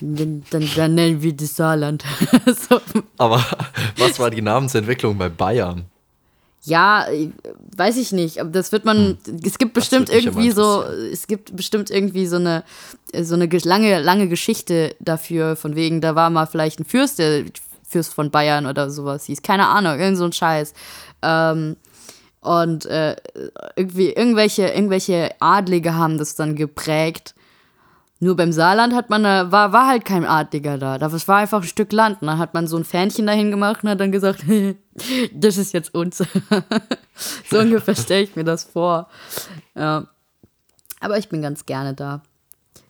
[0.00, 2.04] Dann, dann, dann nennen wir das Saarland.
[2.68, 2.80] so.
[3.18, 3.44] Aber
[3.96, 5.84] was war die Namensentwicklung bei Bayern?
[6.62, 7.30] Ja, äh,
[7.76, 11.90] weiß ich nicht, aber das wird man, es gibt bestimmt irgendwie so, es gibt bestimmt
[11.90, 12.64] irgendwie so eine,
[13.22, 17.18] so eine ge- lange, lange Geschichte dafür, von wegen, da war mal vielleicht ein Fürst,
[17.18, 17.44] der
[17.88, 20.74] Fürst von Bayern oder sowas hieß, keine Ahnung, irgend so ein Scheiß.
[21.22, 21.76] Ähm,
[22.42, 23.16] und äh,
[23.76, 27.34] irgendwie, irgendwelche, irgendwelche Adlige haben das dann geprägt.
[28.22, 30.98] Nur beim Saarland hat man da, war, war halt kein Adliger da.
[30.98, 32.18] Das war einfach ein Stück Land.
[32.20, 34.44] Dann hat man so ein Fähnchen dahin gemacht und hat dann gesagt,
[35.34, 36.18] das ist jetzt uns.
[37.50, 39.08] so ungefähr stelle ich mir das vor.
[39.74, 40.06] Ja.
[41.00, 42.20] Aber ich bin ganz gerne da.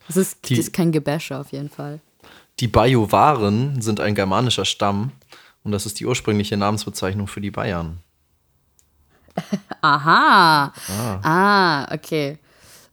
[0.08, 2.00] Es ist, Die- ist kein Gebäsche auf jeden Fall.
[2.58, 5.12] Die Bajuwaren sind ein germanischer Stamm
[5.62, 7.98] und das ist die ursprüngliche Namensbezeichnung für die Bayern.
[9.80, 10.72] Aha.
[11.22, 12.39] Ah, okay.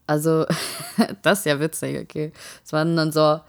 [0.07, 0.45] Also,
[1.21, 2.31] das ist ja witzig, okay.
[2.65, 3.39] Es waren dann so,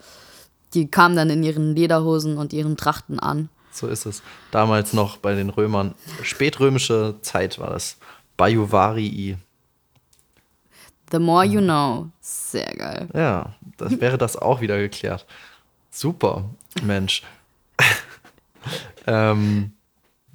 [0.74, 3.48] die kamen dann in ihren Lederhosen und ihren Trachten an.
[3.72, 4.22] So ist es.
[4.50, 7.96] Damals noch bei den Römern, spätrömische Zeit war das.
[8.36, 9.36] Bajuwarii.
[11.10, 12.10] The more you know.
[12.20, 13.08] Sehr geil.
[13.14, 15.26] Ja, das wäre das auch wieder geklärt.
[15.90, 16.44] Super,
[16.82, 17.22] Mensch.
[19.06, 19.72] ähm,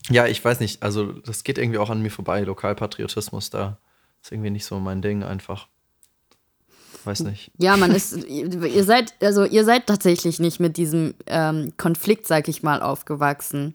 [0.10, 3.78] ja, ich weiß nicht, also das geht irgendwie auch an mir vorbei, Lokalpatriotismus da.
[4.22, 5.68] Ist irgendwie nicht so mein Ding einfach.
[7.06, 7.52] Weiß nicht.
[7.58, 12.48] Ja, man ist, ihr seid, also ihr seid tatsächlich nicht mit diesem ähm, Konflikt, sag
[12.48, 13.74] ich mal, aufgewachsen.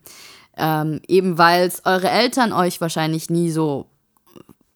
[0.57, 3.87] Ähm, eben weil es eure Eltern euch wahrscheinlich nie so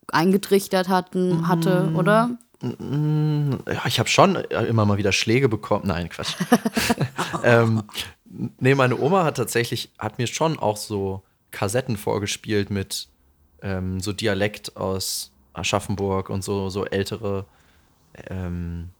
[0.08, 1.96] eingetrichtert hatten, hatte, Mhm.
[1.96, 2.30] oder?
[2.62, 5.84] Ja, ich habe schon immer mal wieder Schläge bekommen.
[5.86, 6.34] Nein, Quatsch.
[7.44, 7.82] ähm,
[8.60, 13.08] nee, meine Oma hat tatsächlich, hat mir schon auch so Kassetten vorgespielt mit
[13.62, 17.46] ähm, so Dialekt aus Aschaffenburg und so, so ältere,
[18.28, 18.90] ähm,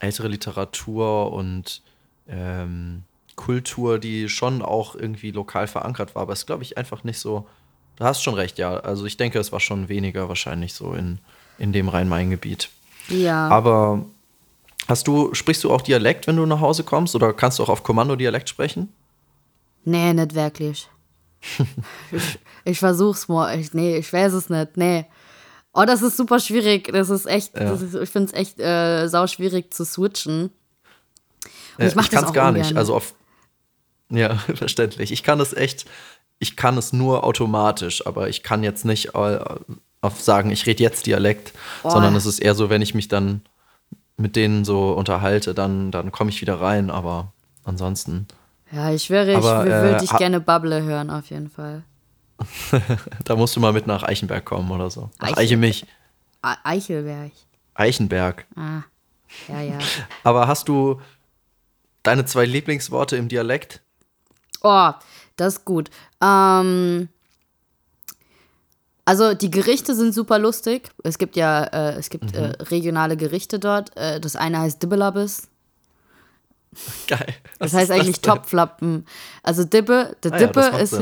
[0.00, 1.82] ältere Literatur und
[2.28, 3.02] ähm,
[3.36, 6.22] Kultur, die schon auch irgendwie lokal verankert war.
[6.22, 7.46] Aber es glaube ich, einfach nicht so.
[7.96, 8.76] Du hast schon recht, ja.
[8.78, 11.18] Also ich denke, es war schon weniger wahrscheinlich so in,
[11.58, 12.70] in dem Rhein-Main-Gebiet.
[13.08, 13.48] Ja.
[13.48, 14.04] Aber
[14.88, 17.14] hast du, sprichst du auch Dialekt, wenn du nach Hause kommst?
[17.14, 18.88] Oder kannst du auch auf Kommando Dialekt sprechen?
[19.84, 20.88] Nee, nicht wirklich.
[22.12, 23.58] ich, ich versuch's mal.
[23.58, 24.76] Ich, nee, ich weiß es nicht.
[24.76, 25.06] Nee.
[25.80, 26.90] Oh, das ist super schwierig.
[26.92, 27.64] Das ist echt, Ja.
[27.70, 30.50] das ist, ich finde es echt äh, sau schwierig zu switchen.
[31.78, 32.66] Und ich mach das kann es auch gar ungern.
[32.66, 32.76] nicht.
[32.76, 33.14] Also auf.
[34.10, 35.12] Ja, verständlich.
[35.12, 35.86] Ich kann es echt,
[36.38, 41.06] ich kann es nur automatisch, aber ich kann jetzt nicht auf sagen, ich rede jetzt
[41.06, 41.90] Dialekt, Oh.
[41.90, 43.42] sondern es ist eher so, wenn ich mich dann
[44.16, 47.32] mit denen so unterhalte, dann, dann komme ich wieder rein, aber
[47.64, 48.26] ansonsten,
[48.72, 51.82] Ja, ich wäre, ich Aber, wür- äh, würde dich gerne Bubble hören, auf jeden Fall.
[53.24, 55.10] da musst du mal mit nach Eichenberg kommen oder so.
[55.20, 55.86] Nach Eichemich.
[56.42, 57.32] Eichelberg.
[57.74, 58.46] Eichenberg.
[58.56, 58.82] Ah,
[59.48, 59.78] ja, ja.
[60.24, 61.00] Aber hast du
[62.02, 63.82] deine zwei Lieblingsworte im Dialekt?
[64.62, 64.90] Oh,
[65.36, 65.90] das ist gut.
[66.22, 67.08] Ähm,
[69.04, 70.90] also die Gerichte sind super lustig.
[71.02, 73.96] Es gibt ja, äh, es gibt äh, regionale Gerichte dort.
[73.96, 75.49] Äh, das eine heißt Dibbelabis.
[77.08, 77.26] Geil.
[77.58, 78.20] Das heißt eigentlich?
[78.20, 79.06] Topflappen.
[79.42, 80.92] Also Dippe, der Ah ja, Dippe macht ist,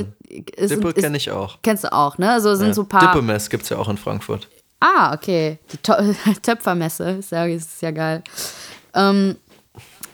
[0.56, 1.58] ist, Dippe kenne ich auch.
[1.62, 2.30] Kennst du auch, ne?
[2.32, 2.74] Also sind Ja.
[2.74, 3.12] so ein paar.
[3.12, 4.48] Dippemess gibt es ja auch in Frankfurt.
[4.80, 5.58] Ah, okay.
[5.72, 5.92] Die to
[6.42, 7.10] Töpfermesse.
[7.18, 8.22] Ist ja, ist ja geil.
[8.94, 9.36] Ähm,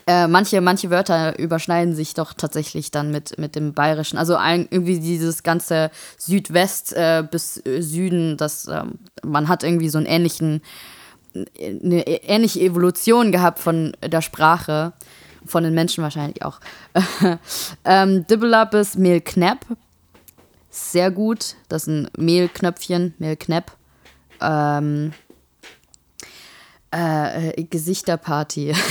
[0.07, 4.17] äh, manche, manche Wörter überschneiden sich doch tatsächlich dann mit, mit dem Bayerischen.
[4.17, 9.89] Also ein, irgendwie dieses ganze Südwest äh, bis äh, Süden, das, ähm, man hat irgendwie
[9.89, 10.61] so einen ähnlichen,
[11.33, 14.93] eine ähnliche Evolution gehabt von der Sprache,
[15.45, 16.59] von den Menschen wahrscheinlich auch.
[17.85, 19.59] ähm, Dibbelabis Mehlknepp,
[20.69, 21.55] sehr gut.
[21.69, 23.71] Das sind Mehlknöpfchen, Mehlknepp.
[24.41, 25.13] Ähm,
[26.91, 28.73] äh, Gesichterparty.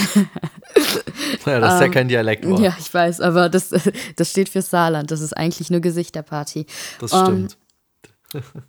[1.47, 2.59] Ja, das ist ja kein Dialektwort.
[2.59, 3.69] Ähm, Ja, ich weiß, aber das,
[4.17, 5.11] das steht für Saarland.
[5.11, 6.67] Das ist eigentlich nur Gesichterparty.
[7.01, 7.57] Das Ähm, stimmt.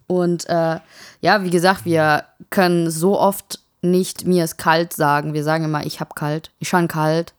[0.07, 0.79] Und äh,
[1.21, 5.33] ja, wie gesagt, wir können so oft nicht mir ist kalt sagen.
[5.33, 7.33] Wir sagen immer, ich hab kalt, ich schon kalt.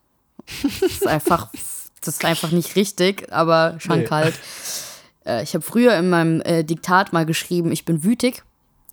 [0.63, 4.05] Das ist einfach, das ist einfach nicht richtig, aber schon Nee.
[4.05, 4.35] kalt.
[5.25, 8.43] Äh, ich habe früher in meinem äh, Diktat mal geschrieben, ich bin wütig.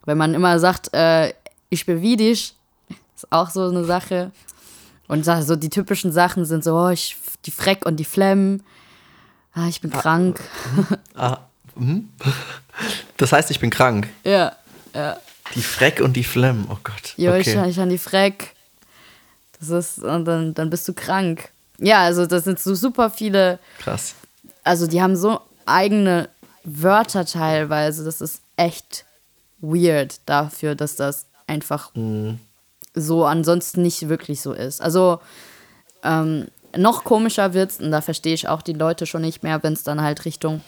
[0.05, 1.33] Wenn man immer sagt, äh,
[1.69, 2.55] ich bin wiedig,
[3.15, 4.31] ist auch so eine Sache.
[5.07, 8.61] Und so die typischen Sachen sind so, oh, ich, die Freck und die Flemm.
[9.53, 10.39] Ah, ich bin krank.
[11.15, 11.37] Ah,
[11.75, 12.09] mhm.
[13.17, 14.09] Das heißt, ich bin krank.
[14.23, 14.53] Ja.
[15.53, 16.65] Die Freck und die Flemm.
[16.71, 17.13] Oh Gott.
[17.17, 17.69] Jo, ich, okay.
[17.69, 18.52] ich an die Freck.
[19.69, 21.49] Das ist, und dann, dann bist du krank.
[21.80, 24.15] Ja, also das sind so super viele, Krass.
[24.63, 26.30] also die haben so eigene
[26.63, 28.04] Wörter teilweise.
[28.04, 29.06] Das ist echt
[29.60, 31.91] weird dafür, dass das einfach
[32.93, 34.82] so ansonsten nicht wirklich so ist.
[34.82, 35.19] Also
[36.04, 39.73] ähm, noch komischer wird's, und da verstehe ich auch die Leute schon nicht mehr, wenn
[39.73, 40.62] es dann halt Richtung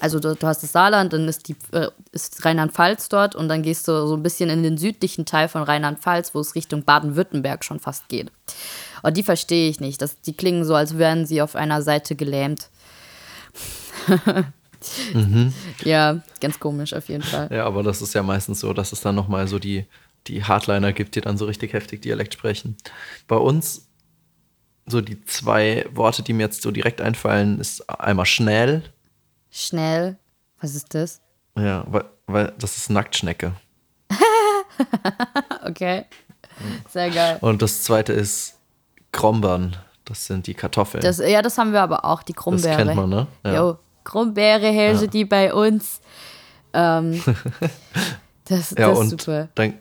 [0.00, 3.62] also du, du hast das Saarland, dann ist, die, äh, ist Rheinland-Pfalz dort und dann
[3.62, 7.64] gehst du so ein bisschen in den südlichen Teil von Rheinland-Pfalz, wo es Richtung Baden-Württemberg
[7.64, 8.30] schon fast geht.
[9.02, 10.02] Und die verstehe ich nicht.
[10.02, 12.68] Das, die klingen so, als wären sie auf einer Seite gelähmt.
[15.84, 17.48] Ja, ganz komisch auf jeden Fall.
[17.50, 19.86] Ja, aber das ist ja meistens so, dass es dann nochmal so die,
[20.28, 22.76] die Hardliner gibt, die dann so richtig heftig Dialekt sprechen.
[23.26, 23.88] Bei uns,
[24.86, 28.84] so die zwei Worte, die mir jetzt so direkt einfallen, ist einmal schnell.
[29.50, 30.16] Schnell.
[30.60, 31.20] Was ist das?
[31.56, 33.52] Ja, weil, weil das ist Nacktschnecke.
[35.64, 36.04] Okay.
[36.88, 37.38] Sehr geil.
[37.40, 38.56] Und das zweite ist
[39.12, 39.76] Krombern.
[40.04, 41.02] Das sind die Kartoffeln.
[41.02, 42.76] Das, ja, das haben wir aber auch, die Das Krummbeere.
[42.76, 43.26] kennt man, ne?
[43.44, 43.54] Ja.
[43.56, 46.00] Jo, Krummbeere herrsche die bei uns.
[46.72, 47.22] Ähm,
[48.44, 49.48] das Ja, das und ist super.
[49.54, 49.74] dann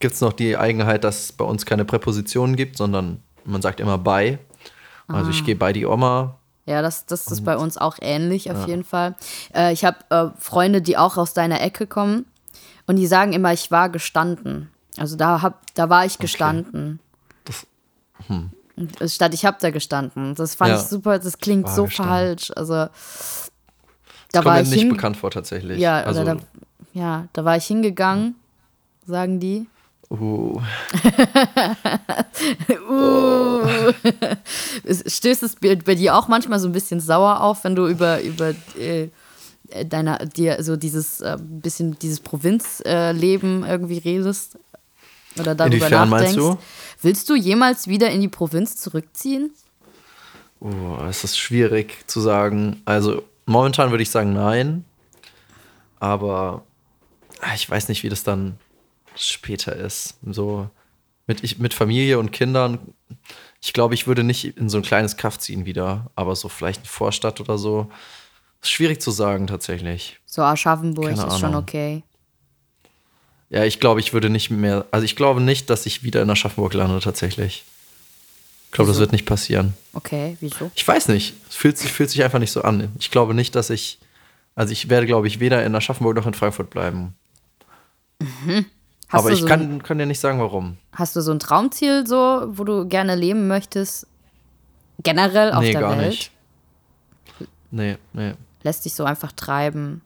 [0.00, 3.78] gibt es noch die Eigenheit, dass es bei uns keine Präpositionen gibt, sondern man sagt
[3.80, 4.38] immer bei.
[5.06, 5.32] Also Ah.
[5.32, 6.37] ich gehe bei die Oma.
[6.68, 9.14] Ja, das, das ist bei uns auch ähnlich auf jeden Fall.
[9.54, 12.26] Äh, ich habe äh, Freunde, die auch aus deiner Ecke kommen
[12.86, 14.70] und die sagen immer, ich war gestanden.
[14.98, 17.00] Also da, hab, da war ich gestanden.
[17.44, 17.66] Das-
[18.28, 18.52] Und
[19.10, 20.34] Statt ich hab da gestanden.
[20.34, 20.76] Das fand Ja.
[20.76, 22.14] ich super, das klingt War so gestanden.
[22.14, 22.52] falsch.
[22.54, 22.90] Also da
[24.32, 25.78] Das war kommt ich mir nicht bekannt vor tatsächlich.
[25.80, 26.36] Ja, also, da,
[26.92, 28.34] ja, da war ich hingegangen,
[29.06, 29.66] sagen die.
[30.10, 30.60] Uh,
[32.88, 33.92] Uh.
[34.84, 37.86] Es- Stößt es bei bei dir auch manchmal so ein bisschen sauer auf, wenn du
[37.86, 39.08] über, über äh,
[39.84, 44.58] deiner, dir so dieses äh, bisschen dieses Provinzleben äh, irgendwie redest?
[45.38, 46.58] Oder darüber Inwiefern meinst nachdenkst?
[46.58, 47.02] du?
[47.02, 49.52] Willst du jemals wieder in die Provinz zurückziehen?
[50.60, 52.80] oh, es ist schwierig zu sagen.
[52.84, 54.84] Also momentan würde ich sagen nein.
[56.00, 56.62] Aber
[57.40, 58.56] ah, ich weiß nicht, wie das dann
[59.26, 60.18] später ist.
[60.24, 60.68] So
[61.26, 62.78] mit, ich, mit Familie und Kindern.
[63.60, 66.10] Ich glaube, ich würde nicht in so ein kleines Kaff ziehen wieder.
[66.14, 67.90] Aber so vielleicht eine Vorstadt oder so.
[68.62, 70.18] Ist schwierig zu sagen tatsächlich.
[70.26, 71.62] So Aschaffenburg Keine ist schon Ahnung.
[71.62, 72.02] okay.
[73.50, 74.86] Ja, ich glaube, ich würde nicht mehr.
[74.90, 77.64] Also ich glaube nicht, dass ich wieder in Aschaffenburg lande tatsächlich.
[78.66, 79.72] Ich glaube, das wird nicht passieren.
[79.94, 80.70] Okay, wieso?
[80.74, 81.34] Ich weiß nicht.
[81.48, 82.92] Es fühlt sich, fühlt sich einfach nicht so an.
[82.98, 83.98] Ich glaube nicht, dass ich.
[84.54, 87.14] Also ich werde, glaube ich, weder in Aschaffenburg noch in Frankfurt bleiben.
[89.08, 90.76] Hast Aber du ich so, kann, kann dir nicht sagen, warum.
[90.92, 94.06] Hast du so ein Traumziel, so, wo du gerne leben möchtest?
[95.02, 96.08] Generell auf nee, der gar Welt?
[96.08, 96.32] nicht.
[97.70, 98.34] Nee, nee.
[98.62, 100.02] Lässt dich so einfach treiben.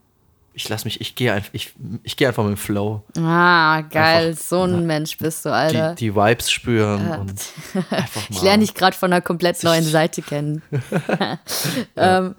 [0.55, 3.03] Ich lass mich, ich gehe einfach, ich, ich gehe einfach mit dem Flow.
[3.17, 4.29] Ah, geil.
[4.29, 5.95] Einfach, so ein Mensch bist du, Alter.
[5.95, 7.43] Die, die Vibes spüren und
[7.91, 8.37] einfach mal.
[8.37, 10.63] Ich lerne dich gerade von einer komplett neuen Seite kennen.
[11.97, 12.35] ähm,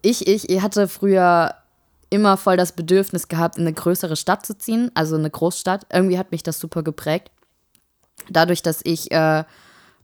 [0.00, 1.54] ich, ich, ich hatte früher
[2.12, 5.86] immer voll das Bedürfnis gehabt, in eine größere Stadt zu ziehen, also eine Großstadt.
[5.92, 7.30] Irgendwie hat mich das super geprägt.
[8.28, 9.44] Dadurch, dass ich äh,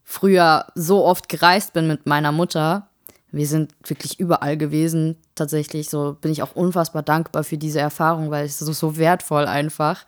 [0.03, 2.88] früher so oft gereist bin mit meiner Mutter,
[3.31, 5.90] wir sind wirklich überall gewesen, tatsächlich.
[5.90, 10.07] So bin ich auch unfassbar dankbar für diese Erfahrung, weil es so, so wertvoll einfach.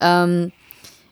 [0.00, 0.50] Ähm,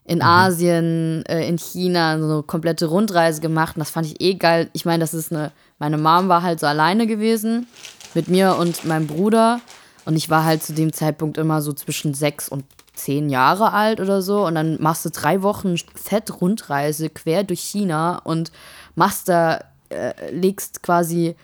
[0.05, 3.77] in Asien, äh, in China, so eine komplette Rundreise gemacht.
[3.77, 4.69] Und das fand ich eh geil.
[4.73, 5.53] Ich meine, das ist eine.
[5.79, 7.67] Meine Mom war halt so alleine gewesen
[8.15, 9.61] mit mir und meinem Bruder.
[10.05, 12.65] Und ich war halt zu dem Zeitpunkt immer so zwischen sechs und
[12.95, 14.47] zehn Jahre alt oder so.
[14.47, 18.53] Und dann machst du drei Wochen fett Rundreise quer durch China und
[18.95, 21.37] machst da, äh, legst quasi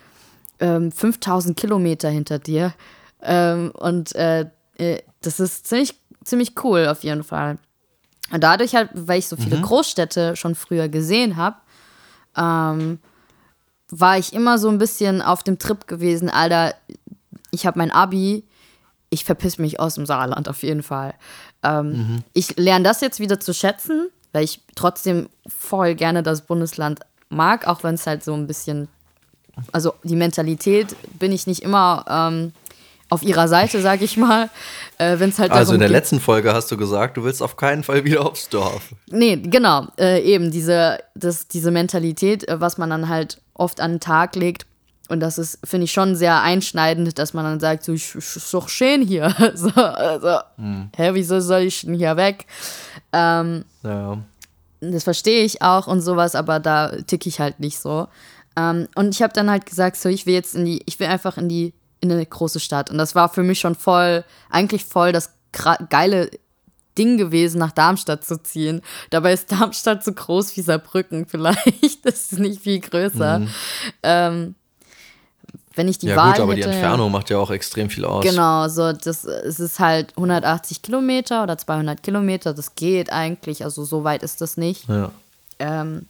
[0.61, 2.73] ähm, 5000 Kilometer hinter dir.
[3.23, 4.47] Ähm, und äh,
[4.79, 5.95] äh, das ist ziemlich,
[6.25, 7.59] ziemlich cool auf jeden Fall.
[8.33, 11.57] Und dadurch halt, weil ich so viele Großstädte schon früher gesehen habe,
[12.37, 13.01] ähm,
[13.91, 16.75] war ich immer so ein bisschen auf dem Trip gewesen, Alter,
[17.51, 18.45] ich habe mein Abi,
[19.11, 21.15] ich verpiss mich aus dem Saarland auf jeden Fall.
[21.63, 27.01] Ähm, Ich lerne das jetzt wieder zu schätzen, weil ich trotzdem voll gerne das Bundesland
[27.29, 28.89] mag, auch wenn es halt so ein bisschen,
[29.73, 32.53] also die Mentalität bin ich nicht immer ähm,
[33.09, 34.49] auf ihrer Seite, sag ich mal,
[34.99, 35.97] äh, wenn es halt Also in der geht.
[35.97, 38.95] letzten Folge hast du gesagt, du willst auf keinen Fall wieder aufs Dorf.
[39.11, 39.89] Nee, genau.
[39.99, 44.37] Äh, eben diese, das, diese Mentalität, äh, was man dann halt oft an den Tag
[44.37, 44.67] legt.
[45.11, 48.37] Und das ist, finde ich, schon sehr einschneidend, dass man dann sagt, so, ich, ich
[48.37, 49.35] ist doch schön hier.
[49.55, 50.39] so, also,
[50.97, 52.47] hä, wieso soll ich denn hier weg?
[53.13, 54.19] Ähm, Ja.
[54.81, 58.09] das verstehe ich auch und sowas, aber da ticke ich halt nicht so.
[58.57, 61.09] Ähm, und ich habe dann halt gesagt, so, ich will jetzt in die, ich will
[61.09, 62.91] einfach in die, in eine große Stadt.
[62.91, 65.33] Und das war für mich schon voll, eigentlich voll das
[65.91, 66.31] geile
[66.99, 68.81] Ding gewesen, nach Darmstadt zu ziehen.
[69.11, 72.05] Dabei ist Darmstadt so groß wie Saarbrücken vielleicht.
[72.05, 73.43] Das ist nicht viel größer.
[74.03, 74.55] Ähm,
[75.81, 78.05] wenn ich die ja Wahl gut, aber die hätte, Entfernung macht ja auch extrem viel
[78.05, 78.23] aus.
[78.23, 83.83] Genau, so das, es ist halt 180 Kilometer oder 200 Kilometer, das geht eigentlich, also
[83.85, 84.87] so weit ist das nicht.
[84.91, 85.11] Ja.
[85.59, 86.05] Ähm,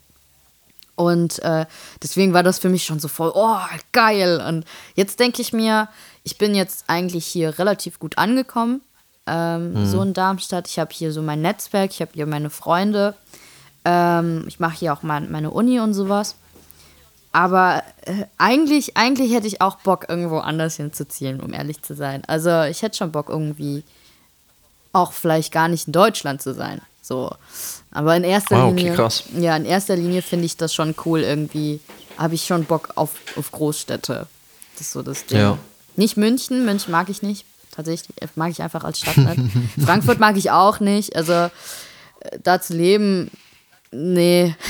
[0.97, 1.67] und äh,
[2.03, 3.59] deswegen war das für mich schon so voll, oh,
[3.93, 4.43] geil.
[4.45, 4.65] Und
[4.97, 5.89] jetzt denke ich mir,
[6.25, 8.81] ich bin jetzt eigentlich hier relativ gut angekommen,
[9.29, 10.67] ähm, so in Darmstadt.
[10.67, 13.15] Ich habe hier so mein Netzwerk, ich habe hier meine Freunde.
[13.85, 16.35] Ähm, ich mache hier auch mein, meine Uni und sowas.
[17.33, 22.23] Aber äh, eigentlich, eigentlich hätte ich auch Bock, irgendwo anders hinzuziehen, um ehrlich zu sein.
[22.27, 23.85] Also ich hätte schon Bock, irgendwie
[24.93, 26.81] auch vielleicht gar nicht in Deutschland zu sein.
[27.03, 27.31] So.
[27.93, 28.95] Aber in erster Ah, okay, Linie.
[28.95, 29.25] krass.
[29.37, 31.21] Ja, in erster Linie finde ich das schon cool.
[31.21, 31.81] Irgendwie
[32.19, 34.27] habe ich schon Bock auf, auf Großstädte.
[34.75, 35.39] Das ist so das Ding.
[35.39, 35.59] Ja.
[35.97, 37.45] Nicht München, München mag ich nicht.
[37.71, 39.41] Tatsächlich äh, mag ich einfach als Stadt nicht.
[39.85, 41.15] Frankfurt mag ich auch nicht.
[41.15, 41.51] Also äh,
[42.43, 43.31] da zu leben,
[43.93, 44.55] nee.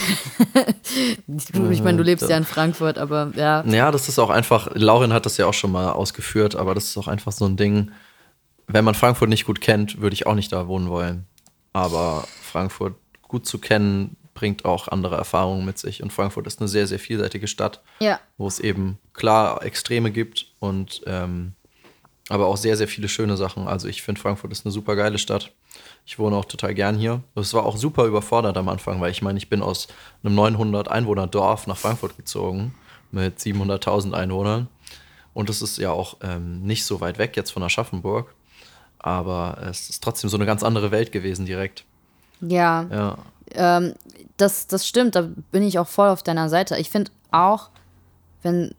[1.52, 3.64] Du, ich meine, du lebst ja in Frankfurt, aber ja.
[3.64, 6.84] Ja, das ist auch einfach, Laurin hat das ja auch schon mal ausgeführt, aber das
[6.86, 7.90] ist auch einfach so ein Ding,
[8.66, 11.26] wenn man Frankfurt nicht gut kennt, würde ich auch nicht da wohnen wollen.
[11.72, 16.02] Aber Frankfurt gut zu kennen, bringt auch andere Erfahrungen mit sich.
[16.02, 18.18] Und Frankfurt ist eine sehr, sehr vielseitige Stadt, Ja.
[18.38, 21.52] wo es eben klar Extreme gibt und ähm,
[22.30, 23.66] aber auch sehr, sehr viele schöne Sachen.
[23.66, 25.52] Also ich finde, Frankfurt ist eine super geile Stadt.
[26.06, 27.22] Ich wohne auch total gern hier.
[27.34, 29.88] Es war auch super überfordert am Anfang, weil ich meine, ich bin aus
[30.22, 32.72] einem 900 Einwohner Dorf nach Frankfurt gezogen
[33.10, 34.68] mit 700.000 Einwohnern.
[35.34, 38.32] Und es ist ja auch ähm, nicht so weit weg jetzt von Aschaffenburg.
[39.00, 41.84] Aber es ist trotzdem so eine ganz andere Welt gewesen direkt.
[42.40, 42.86] Ja.
[42.92, 43.18] Ja.
[43.54, 43.94] Ähm,
[44.36, 46.76] das, das stimmt, da bin ich auch voll auf deiner Seite.
[46.78, 47.70] Ich finde auch,
[48.42, 48.72] wenn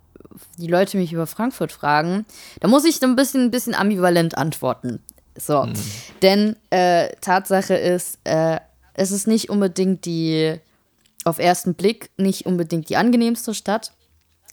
[0.58, 2.26] die Leute mich über Frankfurt fragen,
[2.60, 5.00] da muss ich ein bisschen, ein bisschen ambivalent antworten.
[5.38, 5.68] So.
[6.22, 8.60] Denn äh, Tatsache ist, äh,
[8.94, 10.60] es ist nicht unbedingt die,
[11.24, 13.94] auf ersten Blick, nicht unbedingt die angenehmste Stadt.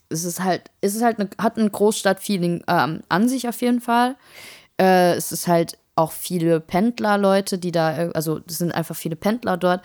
[0.09, 3.81] Es ist halt, es ist halt eine, hat ein Großstadtfeeling ähm, an sich auf jeden
[3.81, 4.15] Fall.
[4.79, 9.15] Äh, es ist halt auch viele Pendlerleute, die da, äh, also es sind einfach viele
[9.15, 9.81] Pendler dort,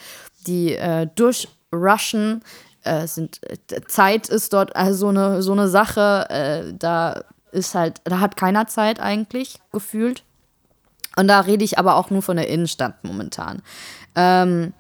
[0.47, 2.42] die äh, durchrushen.
[2.85, 7.74] Äh, sind, äh, Zeit ist dort also so eine, so eine Sache, äh, da ist
[7.74, 10.22] halt, da hat keiner Zeit eigentlich gefühlt.
[11.16, 13.62] Und da rede ich aber auch nur von der Innenstadt momentan.
[14.14, 14.72] Ähm,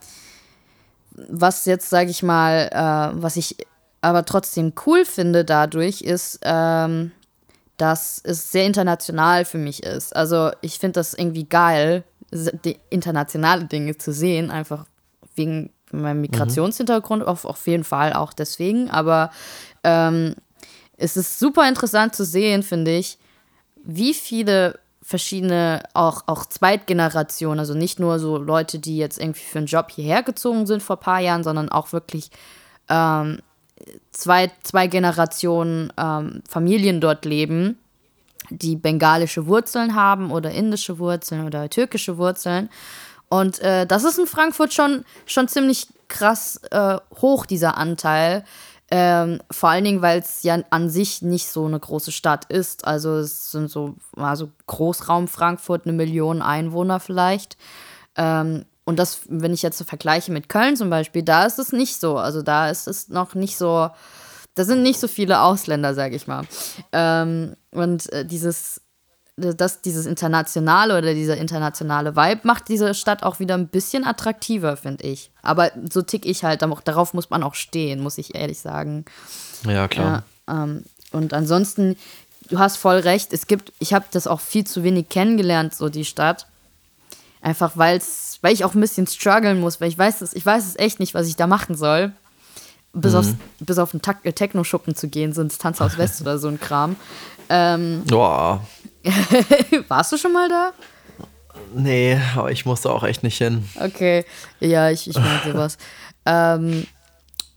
[1.12, 3.56] was jetzt, sage ich mal, äh, was ich
[4.00, 7.12] aber trotzdem cool finde dadurch, ist, ähm,
[7.76, 10.14] dass es sehr international für mich ist.
[10.14, 12.04] Also ich finde das irgendwie geil,
[12.90, 14.86] internationale Dinge zu sehen, einfach
[15.36, 18.90] wegen meinem Migrationshintergrund, auf, auf jeden Fall auch deswegen.
[18.90, 19.30] Aber
[19.82, 20.34] ähm,
[20.96, 23.18] es ist super interessant zu sehen, finde ich,
[23.84, 29.58] wie viele verschiedene, auch, auch Zweitgenerationen, also nicht nur so Leute, die jetzt irgendwie für
[29.58, 32.30] einen Job hierher gezogen sind vor ein paar Jahren, sondern auch wirklich
[32.88, 33.40] ähm,
[34.10, 37.78] zwei, zwei Generationen ähm, Familien dort leben,
[38.50, 42.70] die bengalische Wurzeln haben oder indische Wurzeln oder türkische Wurzeln.
[43.34, 48.44] Und äh, das ist in Frankfurt schon, schon ziemlich krass äh, hoch, dieser Anteil.
[48.92, 52.86] Ähm, vor allen Dingen, weil es ja an sich nicht so eine große Stadt ist.
[52.86, 57.56] Also es sind so also Großraum Frankfurt, eine Million Einwohner vielleicht.
[58.14, 61.72] Ähm, und das, wenn ich jetzt so vergleiche mit Köln zum Beispiel, da ist es
[61.72, 62.18] nicht so.
[62.18, 63.90] Also da ist es noch nicht so,
[64.54, 66.44] da sind nicht so viele Ausländer, sag ich mal.
[66.92, 68.83] Ähm, und äh, dieses,
[69.36, 74.76] das, dieses internationale oder dieser internationale Vibe macht diese Stadt auch wieder ein bisschen attraktiver,
[74.76, 75.30] finde ich.
[75.42, 79.04] Aber so tick ich halt, darauf muss man auch stehen, muss ich ehrlich sagen.
[79.66, 80.22] Ja, klar.
[80.48, 81.96] Ja, ähm, und ansonsten,
[82.48, 85.88] du hast voll recht, es gibt, ich habe das auch viel zu wenig kennengelernt, so
[85.88, 86.46] die Stadt.
[87.40, 90.64] Einfach weil's, weil ich auch ein bisschen strugglen muss, weil ich weiß es, ich weiß
[90.66, 92.12] es echt nicht, was ich da machen soll.
[92.92, 93.18] Bis, Mhm.
[93.18, 96.46] aufs, bis auf den Tak- äh, Techno-Schuppen zu gehen, so ins Tanzhaus West oder so
[96.46, 96.94] ein Kram.
[97.48, 98.64] Ähm, Boah.
[99.88, 100.72] warst du schon mal da?
[101.74, 103.68] Nee, aber ich musste auch echt nicht hin.
[103.80, 104.24] Okay,
[104.60, 105.78] ja, ich, ich mag sowas.
[106.26, 106.86] ähm,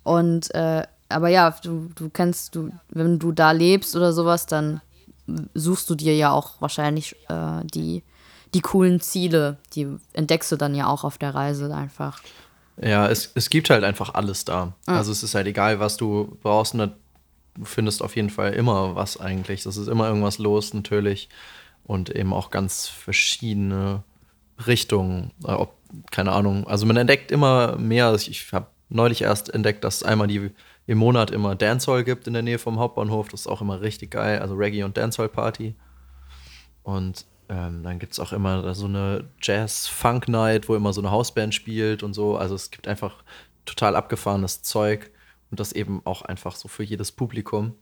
[0.03, 4.81] und, äh, aber ja, du, du kennst, du, wenn du da lebst oder sowas, dann
[5.53, 8.03] suchst du dir ja auch wahrscheinlich äh, die,
[8.53, 9.57] die coolen Ziele.
[9.73, 12.21] Die entdeckst du dann ja auch auf der Reise einfach.
[12.81, 14.73] Ja, es, es gibt halt einfach alles da.
[14.85, 16.73] Also es ist halt egal, was du brauchst.
[16.73, 16.93] Und
[17.57, 19.65] du findest auf jeden Fall immer was eigentlich.
[19.65, 21.29] Es ist immer irgendwas los natürlich.
[21.83, 24.03] Und eben auch ganz verschiedene
[24.65, 25.31] Richtungen.
[25.45, 25.75] Äh, Ob,
[26.11, 26.67] keine Ahnung.
[26.67, 28.13] Also man entdeckt immer mehr.
[28.13, 30.51] Ich habe neulich erst entdeckt, dass es einmal die,
[30.85, 33.29] im Monat immer Dancehall gibt in der Nähe vom Hauptbahnhof.
[33.29, 34.39] Das ist auch immer richtig geil.
[34.39, 35.75] Also Reggae und Dancehall Party.
[36.83, 41.53] Und ähm, dann gibt es auch immer so eine Jazz-Funk-Night, wo immer so eine Hausband
[41.53, 42.37] spielt und so.
[42.37, 43.23] Also es gibt einfach
[43.65, 45.11] total abgefahrenes Zeug
[45.51, 47.73] und das eben auch einfach so für jedes Publikum,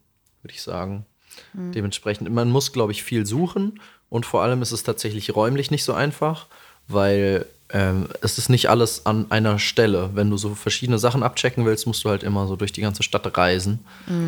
[0.42, 1.06] würde ich sagen.
[1.54, 5.84] Dementsprechend, man muss, glaube ich, viel suchen und vor allem ist es tatsächlich räumlich nicht
[5.84, 6.48] so einfach,
[6.88, 10.12] weil ähm, es ist nicht alles an einer Stelle.
[10.14, 13.04] Wenn du so verschiedene Sachen abchecken willst, musst du halt immer so durch die ganze
[13.04, 13.80] Stadt reisen.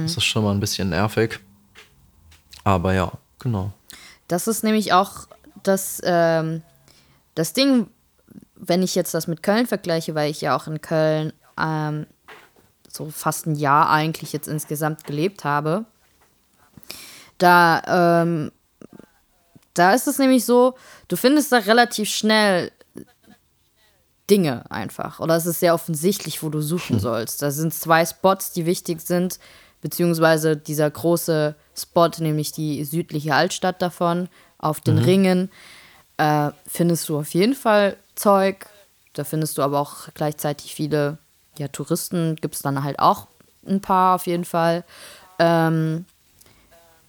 [0.03, 1.39] Das ist schon mal ein bisschen nervig.
[2.63, 3.71] Aber ja, genau.
[4.27, 5.27] Das ist nämlich auch
[5.63, 6.61] das, ähm,
[7.35, 7.87] das Ding,
[8.55, 12.07] wenn ich jetzt das mit Köln vergleiche, weil ich ja auch in Köln ähm,
[12.97, 15.85] so fast ein Jahr eigentlich jetzt insgesamt gelebt habe.
[17.37, 18.51] Da, ähm,
[19.73, 20.75] da ist es nämlich so,
[21.07, 22.71] du findest da relativ schnell
[24.29, 25.19] Dinge einfach.
[25.19, 27.41] Oder es ist sehr offensichtlich, wo du suchen sollst.
[27.41, 29.39] Da sind zwei Spots, die wichtig sind,
[29.81, 34.27] beziehungsweise dieser große Spot, nämlich die südliche Altstadt davon,
[34.57, 35.51] auf den Ringen,
[36.17, 38.67] äh, findest du auf jeden Fall Zeug.
[39.13, 41.19] Da findest du aber auch gleichzeitig viele
[41.59, 43.27] ja, Touristen, gibt es dann halt auch
[43.67, 44.83] ein paar auf jeden Fall.
[45.39, 46.05] Ähm,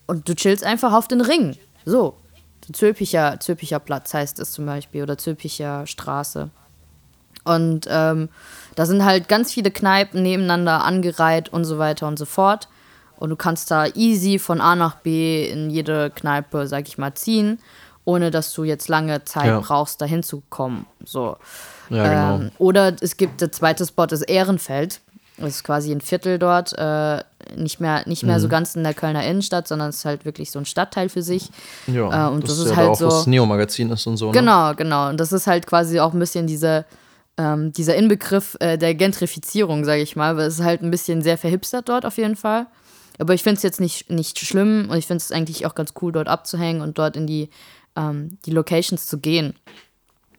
[0.07, 1.57] und du chillst einfach auf den Ring.
[1.85, 2.17] So.
[2.71, 6.51] Zülpicher, Zülpicher Platz heißt es zum Beispiel oder Zülpicher Straße.
[7.45, 8.29] Und ähm,
[8.75, 12.69] da sind halt ganz viele Kneipen nebeneinander angereiht und so weiter und so fort.
[13.17, 17.15] Und du kannst da easy von A nach B in jede Kneipe, sag ich mal,
[17.15, 17.59] ziehen,
[18.09, 19.61] ohne dass du jetzt lange Zeit Ja.
[19.61, 20.87] brauchst, da hinzukommen.
[21.05, 21.37] So.
[21.91, 22.45] Ja, genau.
[22.47, 25.01] Ähm, oder es gibt der zweite Spot ist Ehrenfeld.
[25.37, 27.23] Das ist quasi ein Viertel dort, äh,
[27.55, 28.41] nicht mehr, nicht mehr Mhm.
[28.43, 31.23] so ganz in der Kölner Innenstadt, sondern es ist halt wirklich so ein Stadtteil für
[31.23, 31.51] sich.
[31.87, 34.27] ja, äh, und das ist ja halt auch, so- das Neo-Magazin ist und so.
[34.27, 34.33] Ne?
[34.33, 35.11] Genau, genau.
[35.11, 36.87] Und das ist halt quasi auch ein bisschen diese
[37.41, 41.23] ähm, dieser Inbegriff äh, der Gentrifizierung, sage ich mal, weil es ist halt ein bisschen
[41.23, 42.67] sehr verhipstert dort auf jeden Fall.
[43.21, 45.93] Aber ich finde es jetzt nicht, nicht schlimm und ich finde es eigentlich auch ganz
[46.03, 47.49] cool, dort abzuhängen und dort in die,
[47.99, 49.55] ähm, die Locations zu gehen.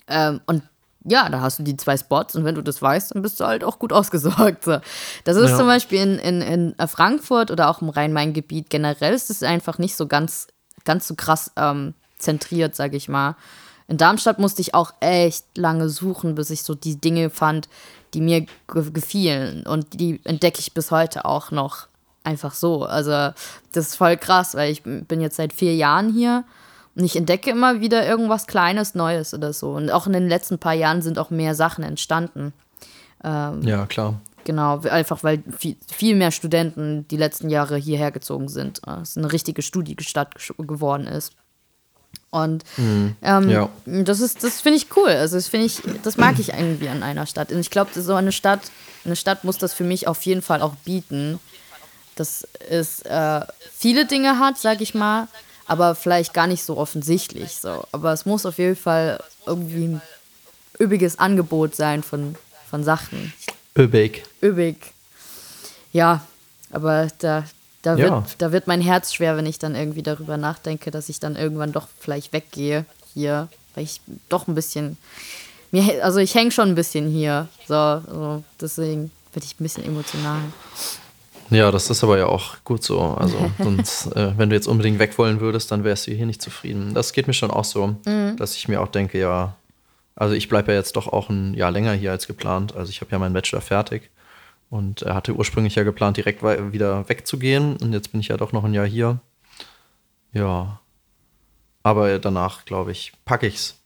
[0.08, 0.64] Ähm, und
[1.06, 3.46] ja, da hast du die zwei Spots und wenn du das weißt, dann bist du
[3.46, 4.64] halt auch gut ausgesorgt.
[4.64, 4.80] So.
[5.24, 5.58] Das ist Ja.
[5.58, 6.42] zum Beispiel in, in,
[6.76, 10.48] in Frankfurt oder auch im Rhein-Main-Gebiet generell ist es einfach nicht so ganz,
[10.86, 13.36] ganz so krass ähm, zentriert, sage ich mal.
[13.88, 17.70] In Darmstadt musste ich auch echt lange suchen, bis ich so die Dinge fand,
[18.14, 19.66] die mir ge gefielen.
[19.66, 21.88] Und die entdecke ich bis heute auch noch
[22.24, 22.84] einfach so.
[22.84, 23.12] Also
[23.72, 26.44] das ist voll krass, weil ich bin jetzt seit vier Jahren hier
[26.96, 29.72] und ich entdecke immer wieder irgendwas Kleines, Neues oder so.
[29.72, 32.54] Und auch in den letzten paar Jahren sind auch mehr Sachen entstanden.
[33.24, 34.20] Ja, klar.
[34.46, 38.82] Genau, einfach weil viel, viel mehr Studenten die letzten Jahre hierher gezogen sind.
[38.88, 41.34] äh, Es eine richtige Studiestadt geworden ist.
[42.32, 42.64] Und
[43.22, 43.70] ähm, ja.
[43.86, 45.10] das ist, das finde ich cool.
[45.10, 47.52] Also das finde ich, das mag ich irgendwie an einer Stadt.
[47.52, 48.72] Und ich glaube, so eine Stadt,
[49.06, 51.40] eine Stadt muss das für mich auf jeden Fall auch bieten,
[52.16, 55.28] dass es äh, viele Dinge hat, sag ich mal,
[55.70, 57.54] aber vielleicht gar nicht so offensichtlich.
[57.56, 57.86] So.
[57.92, 60.02] Aber es muss auf jeden Fall irgendwie ein
[60.80, 62.36] üppiges Angebot sein von,
[62.70, 63.34] von Sachen.
[63.78, 64.24] Öbig.
[64.42, 64.78] Üppig.
[65.94, 66.26] Ja,
[66.72, 67.46] aber da,
[67.84, 68.10] da, Ja.
[68.16, 71.36] wird, da wird mein Herz schwer, wenn ich dann irgendwie darüber nachdenke, dass ich dann
[71.36, 74.98] irgendwann doch vielleicht weggehe hier, weil ich doch ein bisschen,
[75.72, 79.86] mir, also ich hänge schon ein bisschen hier, so, so deswegen werde ich ein bisschen
[79.86, 80.42] emotional.
[81.50, 83.00] Ja, das ist aber ja auch gut so.
[83.00, 86.42] Also, sonst, äh, wenn du jetzt unbedingt weg wollen würdest, dann wärst du hier nicht
[86.42, 86.94] zufrieden.
[86.94, 87.96] Das geht mir schon auch so,
[88.38, 89.56] dass ich mir auch denke, ja,
[90.20, 92.76] also ich bleibe ja jetzt doch auch ein Jahr länger hier als geplant.
[92.76, 94.12] Also ich habe ja meinen Bachelor fertig
[94.70, 97.78] und er hatte ursprünglich ja geplant, direkt wieder wegzugehen.
[97.78, 99.20] Und jetzt bin ich ja doch noch ein Jahr hier.
[100.34, 100.82] Ja.
[101.84, 103.82] Aber danach, glaube ich, packe ich's.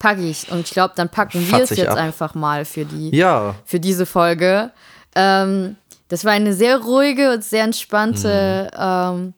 [0.00, 1.96] Packe ich und ich glaube, dann packen wir es jetzt ab.
[1.96, 4.72] einfach mal für die, Ja, für diese Folge.
[5.14, 5.76] Ähm,
[6.14, 8.78] das war eine sehr ruhige und sehr entspannte Mhm.
[8.78, 9.34] ähm,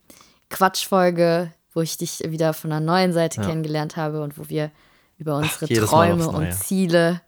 [0.50, 3.46] Quatschfolge, wo ich dich wieder von einer neuen Seite Ja.
[3.48, 4.70] kennengelernt habe und wo wir
[5.18, 6.52] über unsere Mal Träume und.
[6.52, 7.22] Ziele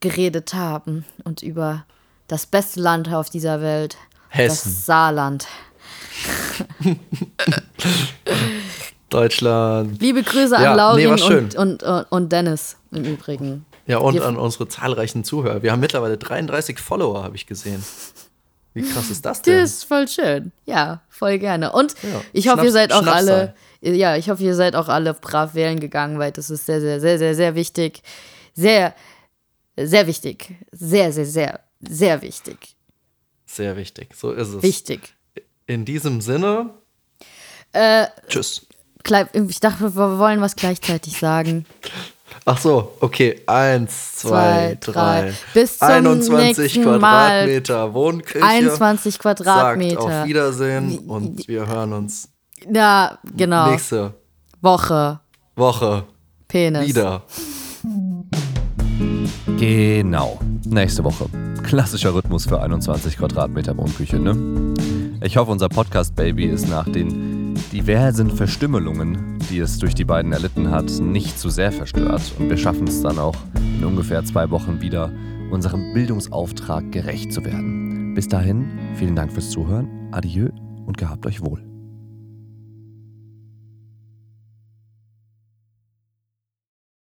[0.00, 1.84] geredet haben und über
[2.26, 3.96] das beste Land auf dieser Welt,
[4.28, 4.70] Hessen.
[4.72, 5.46] das Saarland.
[9.10, 10.00] Deutschland.
[10.00, 13.64] Liebe Grüße Ja, an nee, Laurin und, und, und, und Dennis im Übrigen.
[13.86, 15.62] Ja, und Wir- an unsere zahlreichen Zuhörer.
[15.62, 17.84] Wir haben mittlerweile 33 Follower, habe ich gesehen.
[18.74, 19.60] Wie krass ist das denn?
[19.60, 20.52] Das ist voll schön.
[20.66, 21.72] Ja, voll gerne.
[21.72, 22.20] Und Ja.
[22.32, 25.78] ich hoffe, ihr seid auch alle, ja, ich hoffe, ihr seid auch alle brav wählen
[25.78, 28.02] gegangen, weil das ist sehr, sehr, sehr, sehr, sehr wichtig.
[28.54, 28.94] Sehr,
[29.76, 30.54] sehr wichtig.
[30.72, 32.76] Sehr, sehr, sehr, sehr wichtig.
[33.46, 34.08] Sehr wichtig.
[34.14, 34.62] So ist es.
[34.62, 35.14] Wichtig.
[35.66, 36.70] In diesem Sinne.
[37.72, 38.66] Äh, Tschüss.
[39.32, 41.66] Ich dachte, wir wollen was gleichzeitig sagen.
[42.44, 43.40] Ach so, okay.
[43.46, 45.20] Eins, zwei, Zwei, drei.
[45.22, 45.32] drei.
[45.54, 46.98] Bis zum 21 nächsten Mal.
[46.98, 48.44] Quadratmeter Wohnküche.
[48.44, 50.00] 21 Sagt Quadratmeter.
[50.00, 52.28] auf Wiedersehen und wir hören uns
[52.72, 53.70] Ja, genau.
[53.70, 54.14] nächste
[54.60, 55.20] Woche.
[55.56, 56.04] Woche
[56.48, 56.86] Penis.
[56.88, 57.22] wieder.
[59.58, 60.38] Genau.
[60.66, 61.26] Nächste Woche.
[61.62, 64.34] Klassischer Rhythmus für 21 Quadratmeter Wohnküche, ne?
[65.24, 70.70] Ich hoffe, unser Podcast-Baby ist nach den diversen Verstümmelungen, die es durch die beiden erlitten
[70.70, 72.20] hat, nicht zu sehr verstört.
[72.38, 75.10] Und wir schaffen es dann auch in ungefähr zwei Wochen wieder,
[75.50, 78.12] unserem Bildungsauftrag gerecht zu werden.
[78.12, 78.66] Bis dahin,
[78.96, 80.50] vielen Dank fürs Zuhören, adieu
[80.84, 81.73] und gehabt euch wohl.